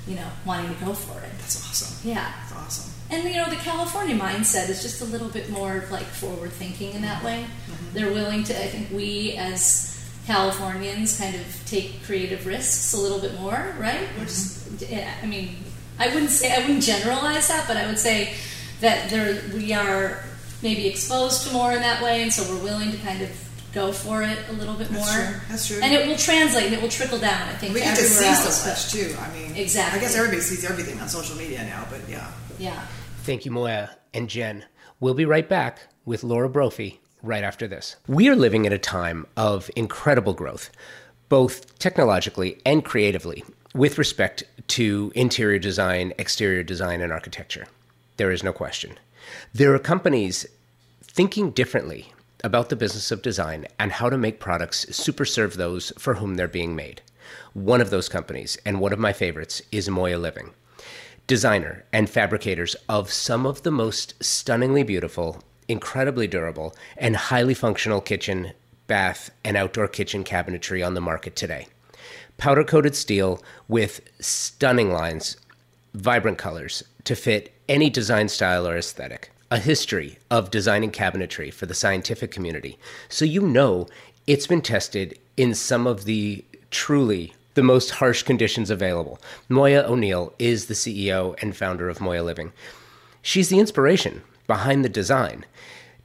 [0.09, 1.31] you know, wanting to go for it.
[1.39, 1.97] That's awesome.
[2.09, 2.33] Yeah.
[2.51, 2.91] That's awesome.
[3.11, 6.93] And you know, the California mindset is just a little bit more like forward thinking
[6.93, 7.47] in that way.
[7.71, 7.95] Mm-hmm.
[7.95, 9.95] They're willing to, I think we as
[10.27, 14.07] Californians kind of take creative risks a little bit more, right?
[14.19, 14.93] We're just, mm-hmm.
[14.95, 15.57] yeah, I mean,
[15.99, 18.35] I wouldn't say, I wouldn't generalize that, but I would say
[18.81, 20.23] that there, we are
[20.63, 23.31] maybe exposed to more in that way, and so we're willing to kind of
[23.75, 25.25] go for it a little bit That's more.
[25.25, 25.41] true.
[25.49, 25.81] That's true.
[25.83, 28.27] And it will translate and it will trickle down, I think, We get to see
[28.27, 28.63] else.
[28.63, 29.17] so much too.
[29.19, 29.99] I mean, Exactly.
[29.99, 32.27] I guess everybody sees everything on social media now, but yeah.
[32.59, 32.81] Yeah.
[33.23, 34.65] Thank you, Moya and Jen.
[35.01, 37.97] We'll be right back with Laura Brophy right after this.
[38.07, 40.71] We are living at a time of incredible growth,
[41.29, 43.45] both technologically and creatively,
[43.75, 47.67] with respect to interior design, exterior design, and architecture.
[48.17, 48.99] There is no question.
[49.53, 50.47] There are companies
[51.03, 52.13] thinking differently
[52.45, 56.35] about the business of design and how to make products super serve those for whom
[56.35, 57.03] they're being made.
[57.53, 60.51] One of those companies, and one of my favorites, is Moya Living
[61.29, 68.01] designer and fabricators of some of the most stunningly beautiful, incredibly durable, and highly functional
[68.01, 68.53] kitchen,
[68.89, 71.69] bath, and outdoor kitchen cabinetry on the market today.
[72.39, 75.37] Powder coated steel with stunning lines,
[75.95, 79.31] vibrant colors to fit any design style or aesthetic.
[79.51, 83.87] A history of designing cabinetry for the scientific community, so you know
[84.27, 89.19] it's been tested in some of the truly the most harsh conditions available.
[89.49, 92.53] Moya O'Neill is the CEO and founder of Moya Living.
[93.21, 95.45] She's the inspiration behind the design.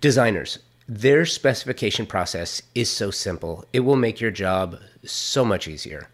[0.02, 0.58] Designers,
[0.90, 6.10] their specification process is so simple, it will make your job so much easier.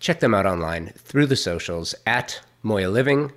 [0.00, 3.30] Check them out online through the socials at Moya Living,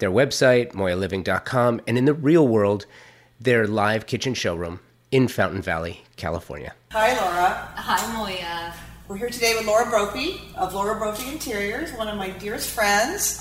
[0.00, 2.84] their website, moyaliving.com, and in the real world,
[3.40, 4.80] their live kitchen showroom
[5.10, 6.74] in Fountain Valley, California.
[6.92, 7.72] Hi, Laura.
[7.74, 8.83] Hi, Moya.
[9.06, 13.38] We're here today with Laura Brophy of Laura Brophy Interiors, one of my dearest friends.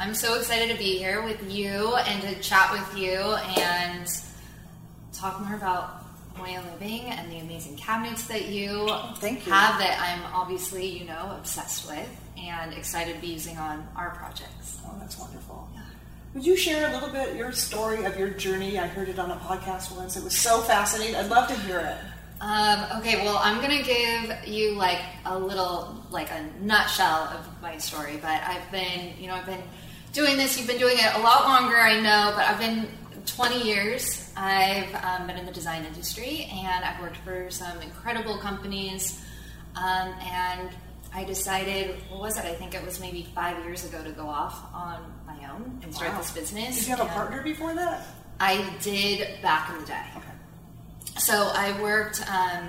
[0.00, 4.08] I'm so excited to be here with you and to chat with you and
[5.12, 6.02] talk more about
[6.36, 8.88] Moya Living and the amazing cabinets that you
[9.18, 9.52] thank you.
[9.52, 14.10] have that I'm obviously, you know, obsessed with and excited to be using on our
[14.16, 14.80] projects.
[14.84, 15.68] Oh, that's wonderful.
[16.34, 18.76] Would you share a little bit your story of your journey?
[18.76, 20.16] I heard it on a podcast once.
[20.16, 21.14] It was so fascinating.
[21.14, 21.96] I'd love to hear it.
[22.40, 27.76] Um, okay, well, I'm gonna give you like a little, like a nutshell of my
[27.78, 28.18] story.
[28.20, 29.62] But I've been, you know, I've been
[30.12, 30.56] doing this.
[30.58, 32.32] You've been doing it a lot longer, I know.
[32.34, 32.88] But I've been
[33.26, 34.32] 20 years.
[34.36, 39.22] I've um, been in the design industry, and I've worked for some incredible companies.
[39.76, 40.70] Um, and
[41.14, 42.44] I decided, what was it?
[42.46, 45.94] I think it was maybe five years ago to go off on my own and
[45.94, 46.18] start Wow.
[46.18, 46.76] this business.
[46.78, 48.06] Did you have a partner before that?
[48.40, 50.02] I did back in the day.
[50.16, 50.29] Okay.
[51.18, 52.20] So I worked.
[52.28, 52.68] Um,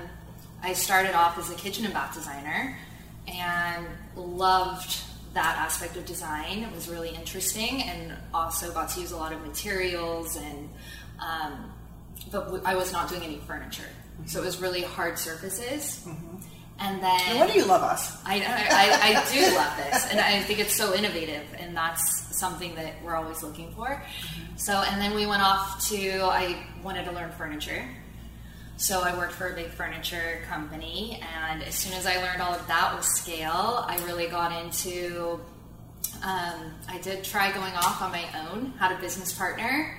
[0.62, 2.76] I started off as a kitchen and bath designer,
[3.26, 3.86] and
[4.16, 5.00] loved
[5.34, 6.58] that aspect of design.
[6.62, 10.36] It was really interesting, and also got to use a lot of materials.
[10.36, 10.68] And
[11.18, 11.72] um,
[12.30, 13.88] but w- I was not doing any furniture,
[14.26, 16.06] so it was really hard surfaces.
[16.78, 18.16] And then No wonder you love us.
[18.24, 22.74] I, I, I do love this, and I think it's so innovative, and that's something
[22.74, 24.02] that we're always looking for.
[24.56, 27.84] So, and then we went off to, I wanted to learn furniture.
[28.76, 32.52] So I worked for a big furniture company, and as soon as I learned all
[32.52, 35.38] of that with scale, I really got into.
[36.24, 39.96] Um, I did try going off on my own, had a business partner,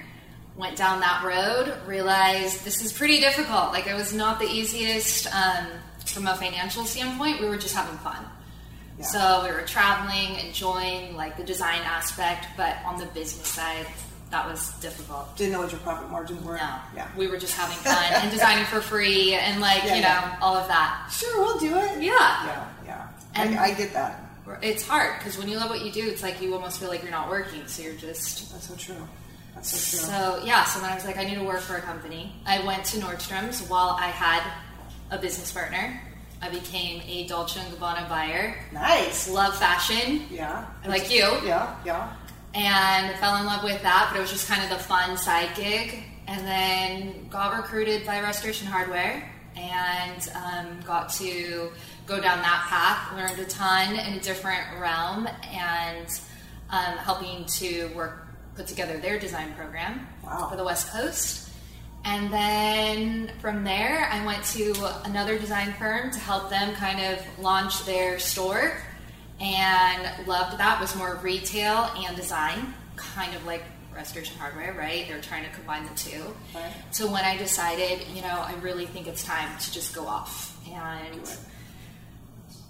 [0.55, 3.73] went down that road, realized this is pretty difficult.
[3.73, 5.67] Like it was not the easiest um,
[6.05, 7.41] from a financial standpoint.
[7.41, 8.25] We were just having fun.
[8.99, 9.05] Yeah.
[9.05, 13.87] So we were traveling, enjoying like the design aspect, but on the business side,
[14.33, 15.37] that was difficult.
[15.37, 16.57] Didn't know what your profit margins were.
[16.57, 17.07] No, Yeah.
[17.15, 20.37] we were just having fun and designing for free and like Yeah, you know yeah.
[20.41, 21.07] all of that.
[21.11, 22.01] Sure, we'll do it.
[22.01, 22.11] Yeah.
[22.49, 23.07] Yeah, yeah.
[23.35, 24.19] And- I, I get that.
[24.61, 27.01] It's hard because when you love what you do, it's like you almost feel like
[27.03, 29.07] you're not working, so you're just That's so true.
[29.55, 30.07] That's so true.
[30.09, 32.35] So yeah, so then I was like, I need to work for a company.
[32.45, 34.41] I went to Nordstrom's while I had
[35.11, 36.01] a business partner.
[36.41, 38.57] I became a Dolce and Gabbana buyer.
[38.73, 39.29] nice.
[39.29, 40.65] Love fashion, Yeah.
[40.85, 42.09] like you, Yeah, yeah.
[42.53, 44.09] And fell in love with that.
[44.11, 46.03] But it was just kind of the fun side gig.
[46.27, 51.71] And then got recruited by Restoration Hardware and um, got to
[52.07, 53.15] go down that path.
[53.15, 56.07] Learned a ton in a different realm and
[56.69, 60.47] um, helping to work put together their design program Wow.
[60.49, 61.49] for the West Coast.
[62.05, 64.73] And then from there, I went to
[65.05, 68.77] another design firm to help them kind of launch their store
[69.39, 70.79] and loved that.
[70.79, 73.63] was more retail and design, kind of like
[73.95, 75.07] Restoration Hardware, right?
[75.07, 76.23] They're trying to combine the two.
[76.55, 76.73] Right.
[76.91, 80.57] So when I decided, you know, I really think it's time to just go off
[80.67, 81.29] and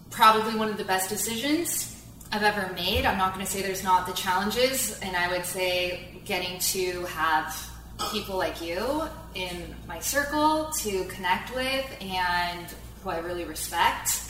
[0.09, 1.89] probably one of the best decisions
[2.32, 3.05] I've ever made.
[3.05, 7.05] I'm not going to say there's not the challenges, and I would say getting to
[7.05, 7.70] have
[8.11, 9.03] people like you
[9.36, 12.66] in my circle to connect with and
[13.03, 14.23] who I really respect,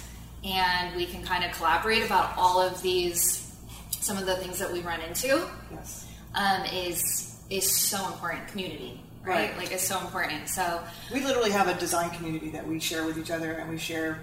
[0.44, 3.54] and we can kind of collaborate about all of these,
[3.91, 6.06] some of the things that we run into, Yes.
[6.36, 8.48] um, is is so important.
[8.48, 9.50] Community, right?
[9.50, 9.58] Right.
[9.58, 10.50] Like it's so important.
[10.50, 10.82] So
[11.14, 14.20] We literally have a design community that we share with each other, and we share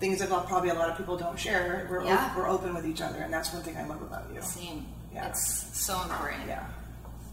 [0.00, 1.86] things that probably a lot of people don't share.
[1.88, 2.26] We're, Yeah.
[2.30, 4.42] op- we're open with each other, and that's one thing I love about you.
[4.42, 4.86] same.
[5.14, 5.28] Yeah.
[5.28, 6.42] It's so important.
[6.48, 6.64] Yeah.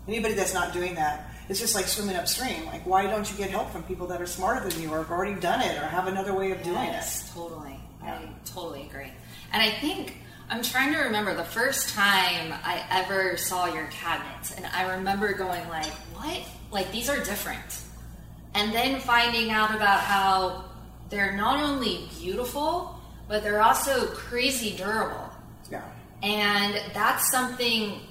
[0.07, 2.65] Anybody that's not doing that, it's just like swimming upstream.
[2.67, 5.09] Like, why don't you get help from people that are smarter than you, or have
[5.11, 6.91] already done it, or have another way of doing it?
[6.93, 7.80] Yes, totally.
[8.03, 9.11] I totally agree.
[9.53, 10.17] And I think
[10.49, 15.33] I'm trying to remember the first time I ever saw your cabinets, and I remember
[15.33, 16.41] going like, "What?
[16.71, 17.79] Like these are different."
[18.53, 20.65] And then finding out about how
[21.09, 25.29] they're not only beautiful, but they're also crazy durable.
[25.69, 25.83] Yeah.
[26.21, 28.01] And that's something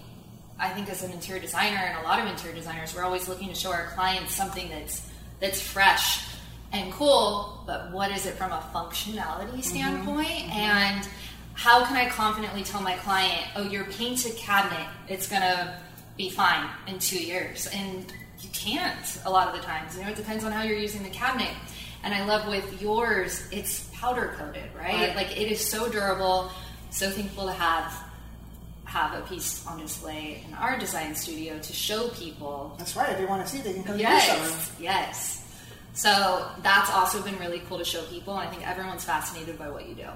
[0.59, 3.49] I think as an interior designer and a lot of interior designers, we're always looking
[3.49, 5.09] to show our clients something that's
[5.41, 6.25] that's fresh
[6.73, 9.61] and cool, but what is it from a functionality mm-hmm.
[9.61, 10.29] standpoint?
[10.29, 10.53] Mm-hmm.
[10.53, 11.09] And
[11.55, 15.81] how can I confidently tell my client, oh, your painted cabinet, it's gonna
[16.17, 17.67] be fine in two years.
[17.73, 19.97] And you can't a lot of the times.
[19.97, 21.53] You know, it depends on how you're using the cabinet.
[22.03, 25.09] And I love with yours, it's powder coated, right?
[25.09, 25.17] Right.
[25.17, 26.51] Like it is so durable.
[26.91, 27.93] So thankful to have
[28.85, 32.75] have a piece on display in our design studio to show people.
[32.77, 33.11] That's right.
[33.11, 34.43] If they want to see, they can come to your showroom.
[34.43, 35.50] Yes, yes.
[35.95, 39.71] So that's also been really cool to show people, and I think everyone's fascinated by
[39.71, 40.07] what you do.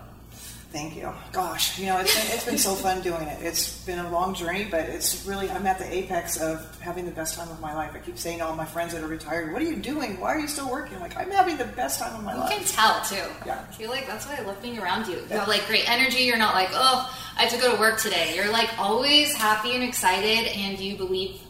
[0.70, 1.12] Thank you.
[1.30, 3.40] Gosh, you know, it's been, it's been so fun doing it.
[3.40, 7.12] It's been a long journey, but it's really, I'm at the apex of having the
[7.12, 7.92] best time of my life.
[7.94, 10.18] I keep saying to all my friends that are retired, what are you doing?
[10.18, 10.96] Why are you still working?
[10.96, 12.50] I'm like, I'm having the best time of my You life.
[12.50, 13.30] You can tell too.
[13.46, 13.64] Yeah.
[13.68, 15.14] I feel like that's why I love being around you.
[15.14, 16.22] You have like great energy.
[16.22, 18.34] You're not like, oh, I have to go to work today.
[18.34, 21.40] You're like always happy and excited, and you believe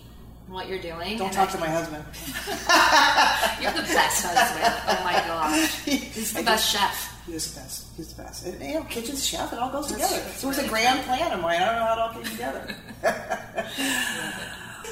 [0.54, 1.18] what you're doing.
[1.18, 2.04] Don't talk I to my husband.
[3.62, 4.74] You're the best husband.
[4.88, 7.10] Oh my gosh, he's the I best chef.
[7.26, 7.86] He is the best.
[7.96, 8.46] He's the best.
[8.46, 10.22] And, you know, kitchen chef, it all goes That's together.
[10.24, 10.32] true.
[10.36, 11.60] So it was a grand plan of mine.
[11.60, 12.74] I don't know how it all came together.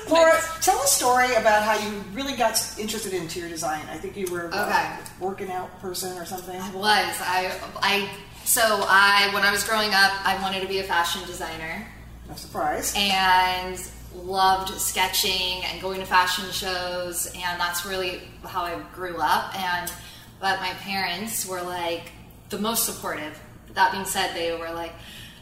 [0.10, 3.82] Laura, tell a story about how you really got interested in interior design.
[3.90, 4.96] I think you were uh, Okay.
[5.20, 6.58] working out person or something.
[6.60, 7.52] I was I
[7.82, 8.08] I
[8.44, 11.86] so I when I was growing up I wanted to be a fashion designer
[12.28, 12.94] No surprise.
[12.96, 13.78] and
[14.16, 19.92] loved sketching and going to fashion shows and that's really how I grew up and
[20.40, 22.12] but my parents were like
[22.50, 23.38] the most supportive
[23.74, 24.92] that being said they were like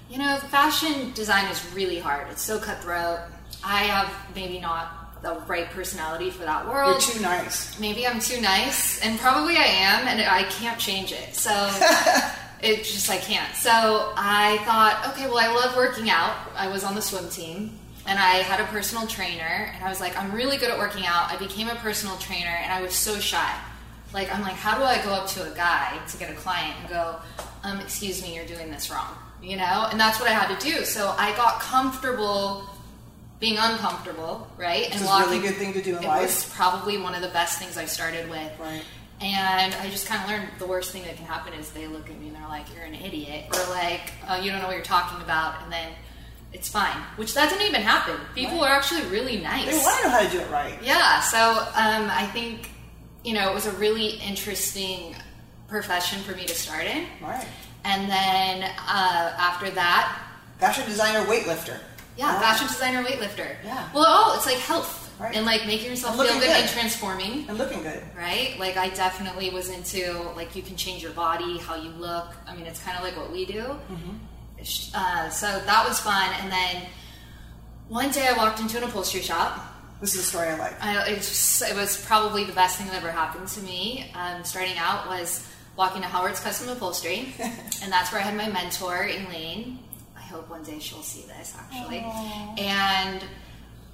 [0.08, 3.20] you know fashion design is really hard it's so cutthroat
[3.64, 7.78] I have maybe not the right personality for that world You're too nice.
[7.78, 11.34] maybe I'm too nice, and probably I am, and I can't change it.
[11.34, 11.50] So
[12.62, 13.54] it just I can't.
[13.54, 16.34] So I thought, okay, well, I love working out.
[16.56, 20.00] I was on the swim team, and I had a personal trainer, and I was
[20.00, 21.30] like, I'm really good at working out.
[21.30, 23.54] I became a personal trainer, and I was so shy.
[24.12, 26.76] Like I'm like, how do I go up to a guy to get a client
[26.80, 27.16] and go,
[27.62, 29.88] um, excuse me, you're doing this wrong, you know?
[29.90, 30.84] And that's what I had to do.
[30.84, 32.68] So I got comfortable
[33.38, 34.82] being uncomfortable, right?
[34.82, 36.22] Which and is a really good thing to do in it life.
[36.22, 38.52] was probably one of the best things I started with.
[38.58, 38.82] Right.
[39.20, 42.08] And I just kind of learned the worst thing that can happen is they look
[42.08, 44.76] at me and they're like, "You're an idiot," or like, oh, "You don't know what
[44.76, 45.90] you're talking about," and then
[46.52, 46.96] it's fine.
[47.16, 48.16] Which that didn't even happen.
[48.34, 49.66] People are actually really nice.
[49.66, 50.78] They want to know how to do it right.
[50.82, 51.38] Yeah, so
[51.74, 52.70] um, I think
[53.24, 55.14] you know it was a really interesting
[55.68, 57.46] profession for me to start in, Right.
[57.84, 60.20] and then uh, after that,
[60.58, 61.78] Fashion designer, weightlifter.
[62.16, 62.40] yeah, Ah.
[62.40, 63.56] fashion designer, weightlifter.
[63.64, 63.88] Yeah.
[63.94, 65.36] Well, oh, it's like health Right.
[65.36, 66.48] and like making yourself feel good, good.
[66.50, 67.46] and transforming.
[67.48, 68.02] And looking good.
[68.16, 68.56] Right?
[68.58, 72.28] Like I definitely was into like you can change your body, how you look.
[72.48, 73.60] I mean, it's kind of like what we do.
[73.62, 74.16] Mm-hmm.
[74.94, 76.82] Uh, so that was fun, and then
[77.88, 79.66] one day I walked into an upholstery shop.
[80.00, 80.82] This is a story I like.
[80.82, 84.10] I, it, was, it was probably the best thing that ever happened to me.
[84.14, 85.46] Um, starting out was
[85.76, 89.78] walking to Howard's Custom Upholstery, and that's where I had my mentor, Elaine.
[90.16, 91.98] I hope one day she'll see this actually.
[92.58, 93.24] And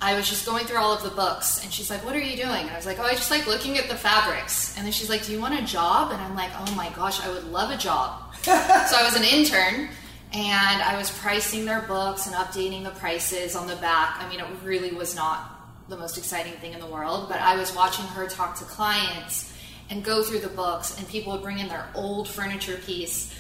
[0.01, 2.37] I was just going through all of the books, and she's like, "What are you
[2.37, 4.93] doing?" And I was like, "Oh, I just like looking at the fabrics." And then
[4.93, 7.45] she's like, "Do you want a job?" And I'm like, "Oh my gosh, I would
[7.45, 9.89] love a job." so I was an intern,
[10.33, 14.17] and I was pricing their books and updating the prices on the back.
[14.21, 15.53] I mean, it really was not
[15.89, 19.53] the most exciting thing in the world, but I was watching her talk to clients
[19.89, 23.33] and go through the books, and people would bring in their old furniture piece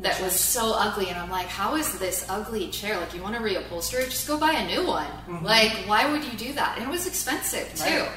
[0.00, 1.08] that was so ugly.
[1.08, 2.98] And i'm like how is this ugly chair?
[2.98, 4.10] Like you want to reupholster it?
[4.10, 5.06] Just go buy a new one.
[5.06, 5.44] Mm-hmm.
[5.44, 6.76] Like why would you do that?
[6.76, 8.00] And it was expensive too.
[8.00, 8.10] Right.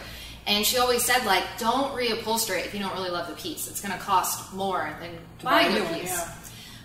[0.48, 3.70] and she always said like don't reupholster it if you don't really love the piece.
[3.70, 5.12] It's going to cost more than
[5.44, 6.10] buy buying a a new one, piece.
[6.12, 6.34] yeah.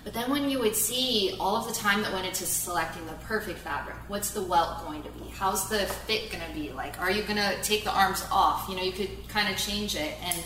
[0.04, 3.12] But then when you would see all of the time that went into selecting the
[3.24, 5.24] perfect fabric, what's the welt going to be?
[5.30, 6.70] How's the fit going to be?
[6.72, 8.68] Like, are you going to take the arms off?
[8.68, 10.14] You know, you could kind of change it.
[10.22, 10.36] And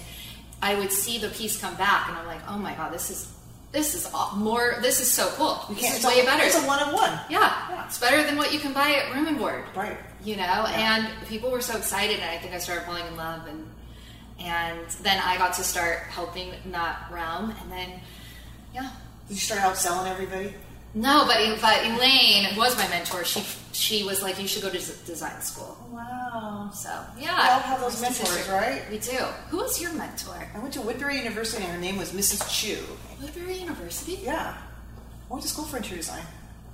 [0.63, 3.35] I would see the piece come back, and I'm like, oh my god, this is
[3.71, 4.77] this is more.
[4.81, 5.61] This is so cool.
[5.69, 6.45] This can't, is it's way a, better.
[6.45, 7.11] It's a one on one.
[7.29, 7.85] yeah, Yeah.
[7.87, 9.97] it's better than what you can buy at Room and Board Right.
[10.25, 13.47] you know and people were so excited and i think i started falling in love
[13.47, 13.65] and
[14.41, 18.01] and then i got to start helping in that realm and then
[18.75, 18.91] yeah
[19.29, 20.55] Did you start out selling everybody?
[20.95, 24.79] no but but elaine was my mentor she she was like you should go to
[25.05, 26.71] design school Wow.
[26.75, 28.83] so yeah, We all have those mentors, right?
[28.91, 29.19] we do
[29.51, 32.41] who was your mentor I went to Woodbury University and her name was Mrs.
[32.51, 32.79] Chu.
[33.21, 34.55] woodbury university Yeah.
[35.29, 36.25] I went to school for interior design.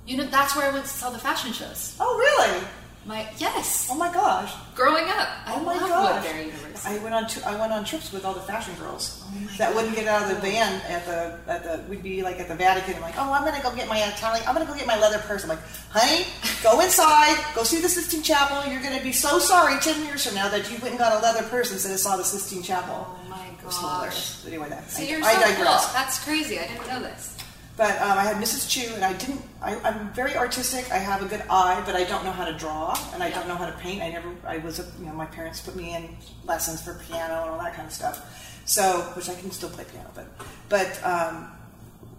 [0.07, 2.65] you know that's where i went to sell the fashion shows Oh, really?
[3.05, 4.51] My yes Oh my gosh.
[4.75, 6.85] growing up oh i Oh my love gosh.
[6.85, 9.73] I went on I went on trips with all the fashion girls Oh my that
[9.73, 12.55] wouldn't get out of the van at the at the we'd be like at the
[12.55, 12.95] Vatican.
[12.95, 14.43] I'm like, oh, I'm gonna go get my uh, Italian.
[14.47, 15.43] I'm gonna go get my leather purse.
[15.43, 16.25] I'm like, honey,
[16.63, 18.69] go inside, go see the Sistine Chapel.
[18.71, 21.19] You're gonna be so sorry ten years from now that you went and got a
[21.23, 23.07] leather purse instead of saw the Sistine Chapel.
[23.07, 25.85] oh my gosh anyway, that so I, you're I so digress.
[25.85, 27.34] cool that's crazy i didn't know this
[27.77, 28.69] But um, I had Mrs.
[28.69, 29.41] Chu, and I didn't.
[29.61, 30.89] I, I'm very artistic.
[30.91, 33.49] I have a good eye, but I don't know how to draw, and I don't
[33.49, 34.01] know how to paint.
[34.01, 34.29] I never.
[34.45, 34.79] I was.
[34.79, 36.15] A, you know, my parents put me in
[36.45, 38.61] lessons for piano and all that kind of stuff.
[38.65, 40.25] So, which I can still play piano, but
[40.69, 41.51] but um,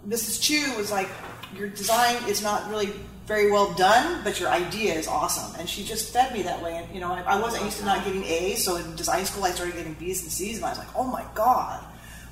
[0.06, 0.40] Mrs.
[0.42, 1.08] Chu was like,
[1.56, 2.92] your design is not really
[3.26, 6.76] very well done, but your idea is awesome, and she just fed me that way.
[6.76, 9.44] And you know, I, I wasn't used to not getting A's, so in design school
[9.44, 11.82] I started getting B's and C's, and I was like, oh my god,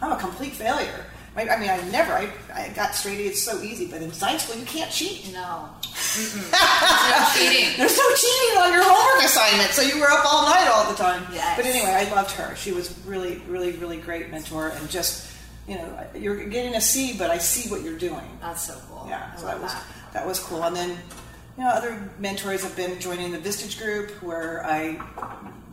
[0.03, 1.07] I'm a complete failure.
[1.37, 2.12] I, I mean, I never.
[2.12, 5.32] I, I got straight A's so easy, but in design school you can't cheat.
[5.32, 5.68] No.
[5.82, 6.53] Mm-mm.
[7.11, 7.76] no cheating.
[7.76, 10.97] There's no cheating on your homework assignment, so you were up all night all the
[10.97, 11.26] time.
[11.32, 11.57] Yes.
[11.57, 12.55] But anyway, I loved her.
[12.57, 15.32] She was really, really, really great mentor, and just
[15.68, 18.39] you know, you're getting a C, but I see what you're doing.
[18.41, 19.07] That's so cool.
[19.09, 19.85] Yeah, I so that was that.
[20.12, 20.62] that was cool.
[20.62, 24.99] And then, you know, other mentors have been joining the Vistage group, where I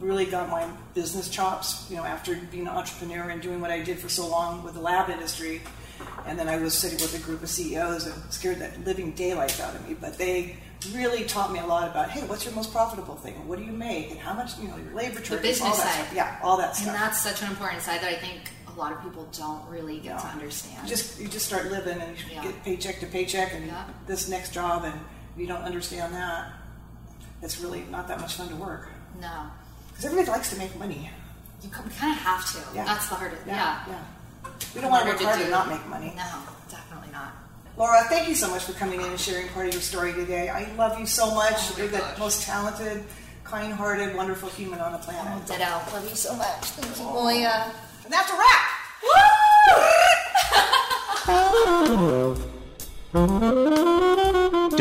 [0.01, 1.85] really got my business chops.
[1.89, 4.73] You know, after being an entrepreneur and doing what I did for so long with
[4.73, 5.61] the lab industry,
[6.25, 9.59] and then I was sitting with a group of CEOs and scared the living daylights
[9.59, 9.93] out of me.
[9.99, 10.57] But they
[10.93, 13.71] really taught me a lot about, hey, what's your most profitable thing, what do you
[13.71, 16.03] make, and how much, you know, your labor charges, all business that side.
[16.05, 16.13] stuff.
[16.15, 16.87] Yeah, all that stuff.
[16.87, 19.99] And that's such an important side that I think a lot of people don't really
[19.99, 20.79] get to understand.
[20.83, 22.43] You just you just start living and you Yeah.
[22.43, 23.83] get paycheck to paycheck and Yeah.
[24.07, 24.95] this next job and
[25.35, 26.51] if you don't understand that
[27.43, 28.89] it's really not that much fun to work
[29.19, 29.51] no.
[30.01, 31.09] Because everybody likes to make money
[31.61, 32.57] You kind of have to.
[32.75, 32.85] Yeah.
[32.85, 33.43] That's the hardest.
[33.45, 33.93] yeah Yeah.
[33.93, 34.03] yeah
[34.73, 35.43] we don't want to work hard do.
[35.43, 36.23] and not make money No,
[36.69, 37.33] definitely not.
[37.77, 40.49] Laura thank you so much for coming in and sharing part of your story today
[40.49, 42.17] I love you so much Oh you're the gosh.
[42.17, 43.03] most talented
[43.43, 45.69] kind-hearted wonderful human on the planet oh, Ditto.
[45.93, 46.63] Love you so much.
[46.77, 47.71] Thank you, Moya.
[48.05, 48.69] and that's a wrap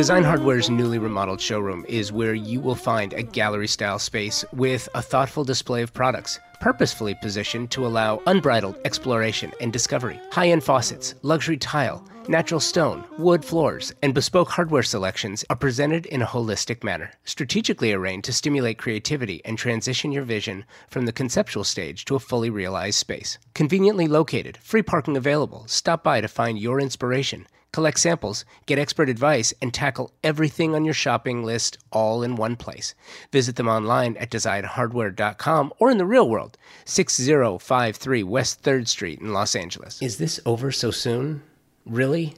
[0.01, 4.89] Design Hardware's newly remodeled showroom is where you will find a gallery style space with
[4.95, 10.19] a thoughtful display of products, purposefully positioned to allow unbridled exploration and discovery.
[10.33, 16.07] High end faucets, luxury tile, natural stone, wood floors, and bespoke hardware selections are presented
[16.07, 21.13] in a holistic manner, strategically arranged to stimulate creativity and transition your vision from the
[21.13, 23.37] conceptual stage to a fully realized space.
[23.53, 25.65] Conveniently located, free parking available.
[25.67, 27.47] Stop by to find your inspiration.
[27.73, 32.57] Collect samples, get expert advice, and tackle everything on your shopping list all in one
[32.57, 32.95] place.
[33.31, 39.33] Visit them online at designhardware.com or in the real world, 6053 West 3rd Street in
[39.33, 40.03] Los Angeles.
[40.03, 41.43] Is this over so soon?
[41.87, 42.35] Really?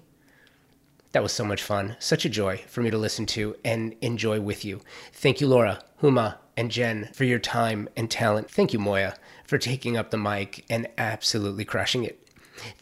[1.13, 1.97] That was so much fun.
[1.99, 4.81] Such a joy for me to listen to and enjoy with you.
[5.13, 8.51] Thank you, Laura, Huma, and Jen for your time and talent.
[8.51, 9.17] Thank you, Moya,
[9.47, 12.22] for taking up the mic and absolutely crushing it.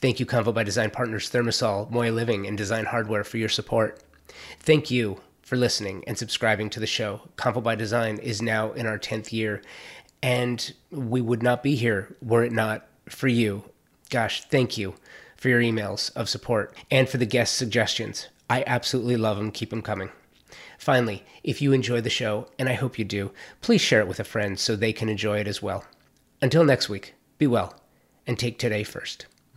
[0.00, 4.02] Thank you, Convo by Design Partners ThermaSol, Moya Living, and Design Hardware for your support.
[4.58, 7.22] Thank you for listening and subscribing to the show.
[7.36, 9.62] Convo by Design is now in our 10th year,
[10.22, 13.64] and we would not be here were it not for you.
[14.10, 14.94] Gosh, thank you
[15.36, 18.28] for your emails of support and for the guest suggestions.
[18.48, 19.50] I absolutely love them.
[19.50, 20.10] Keep them coming.
[20.78, 24.20] Finally, if you enjoy the show, and I hope you do, please share it with
[24.20, 25.84] a friend so they can enjoy it as well.
[26.42, 27.74] Until next week, be well
[28.26, 29.26] and take today first.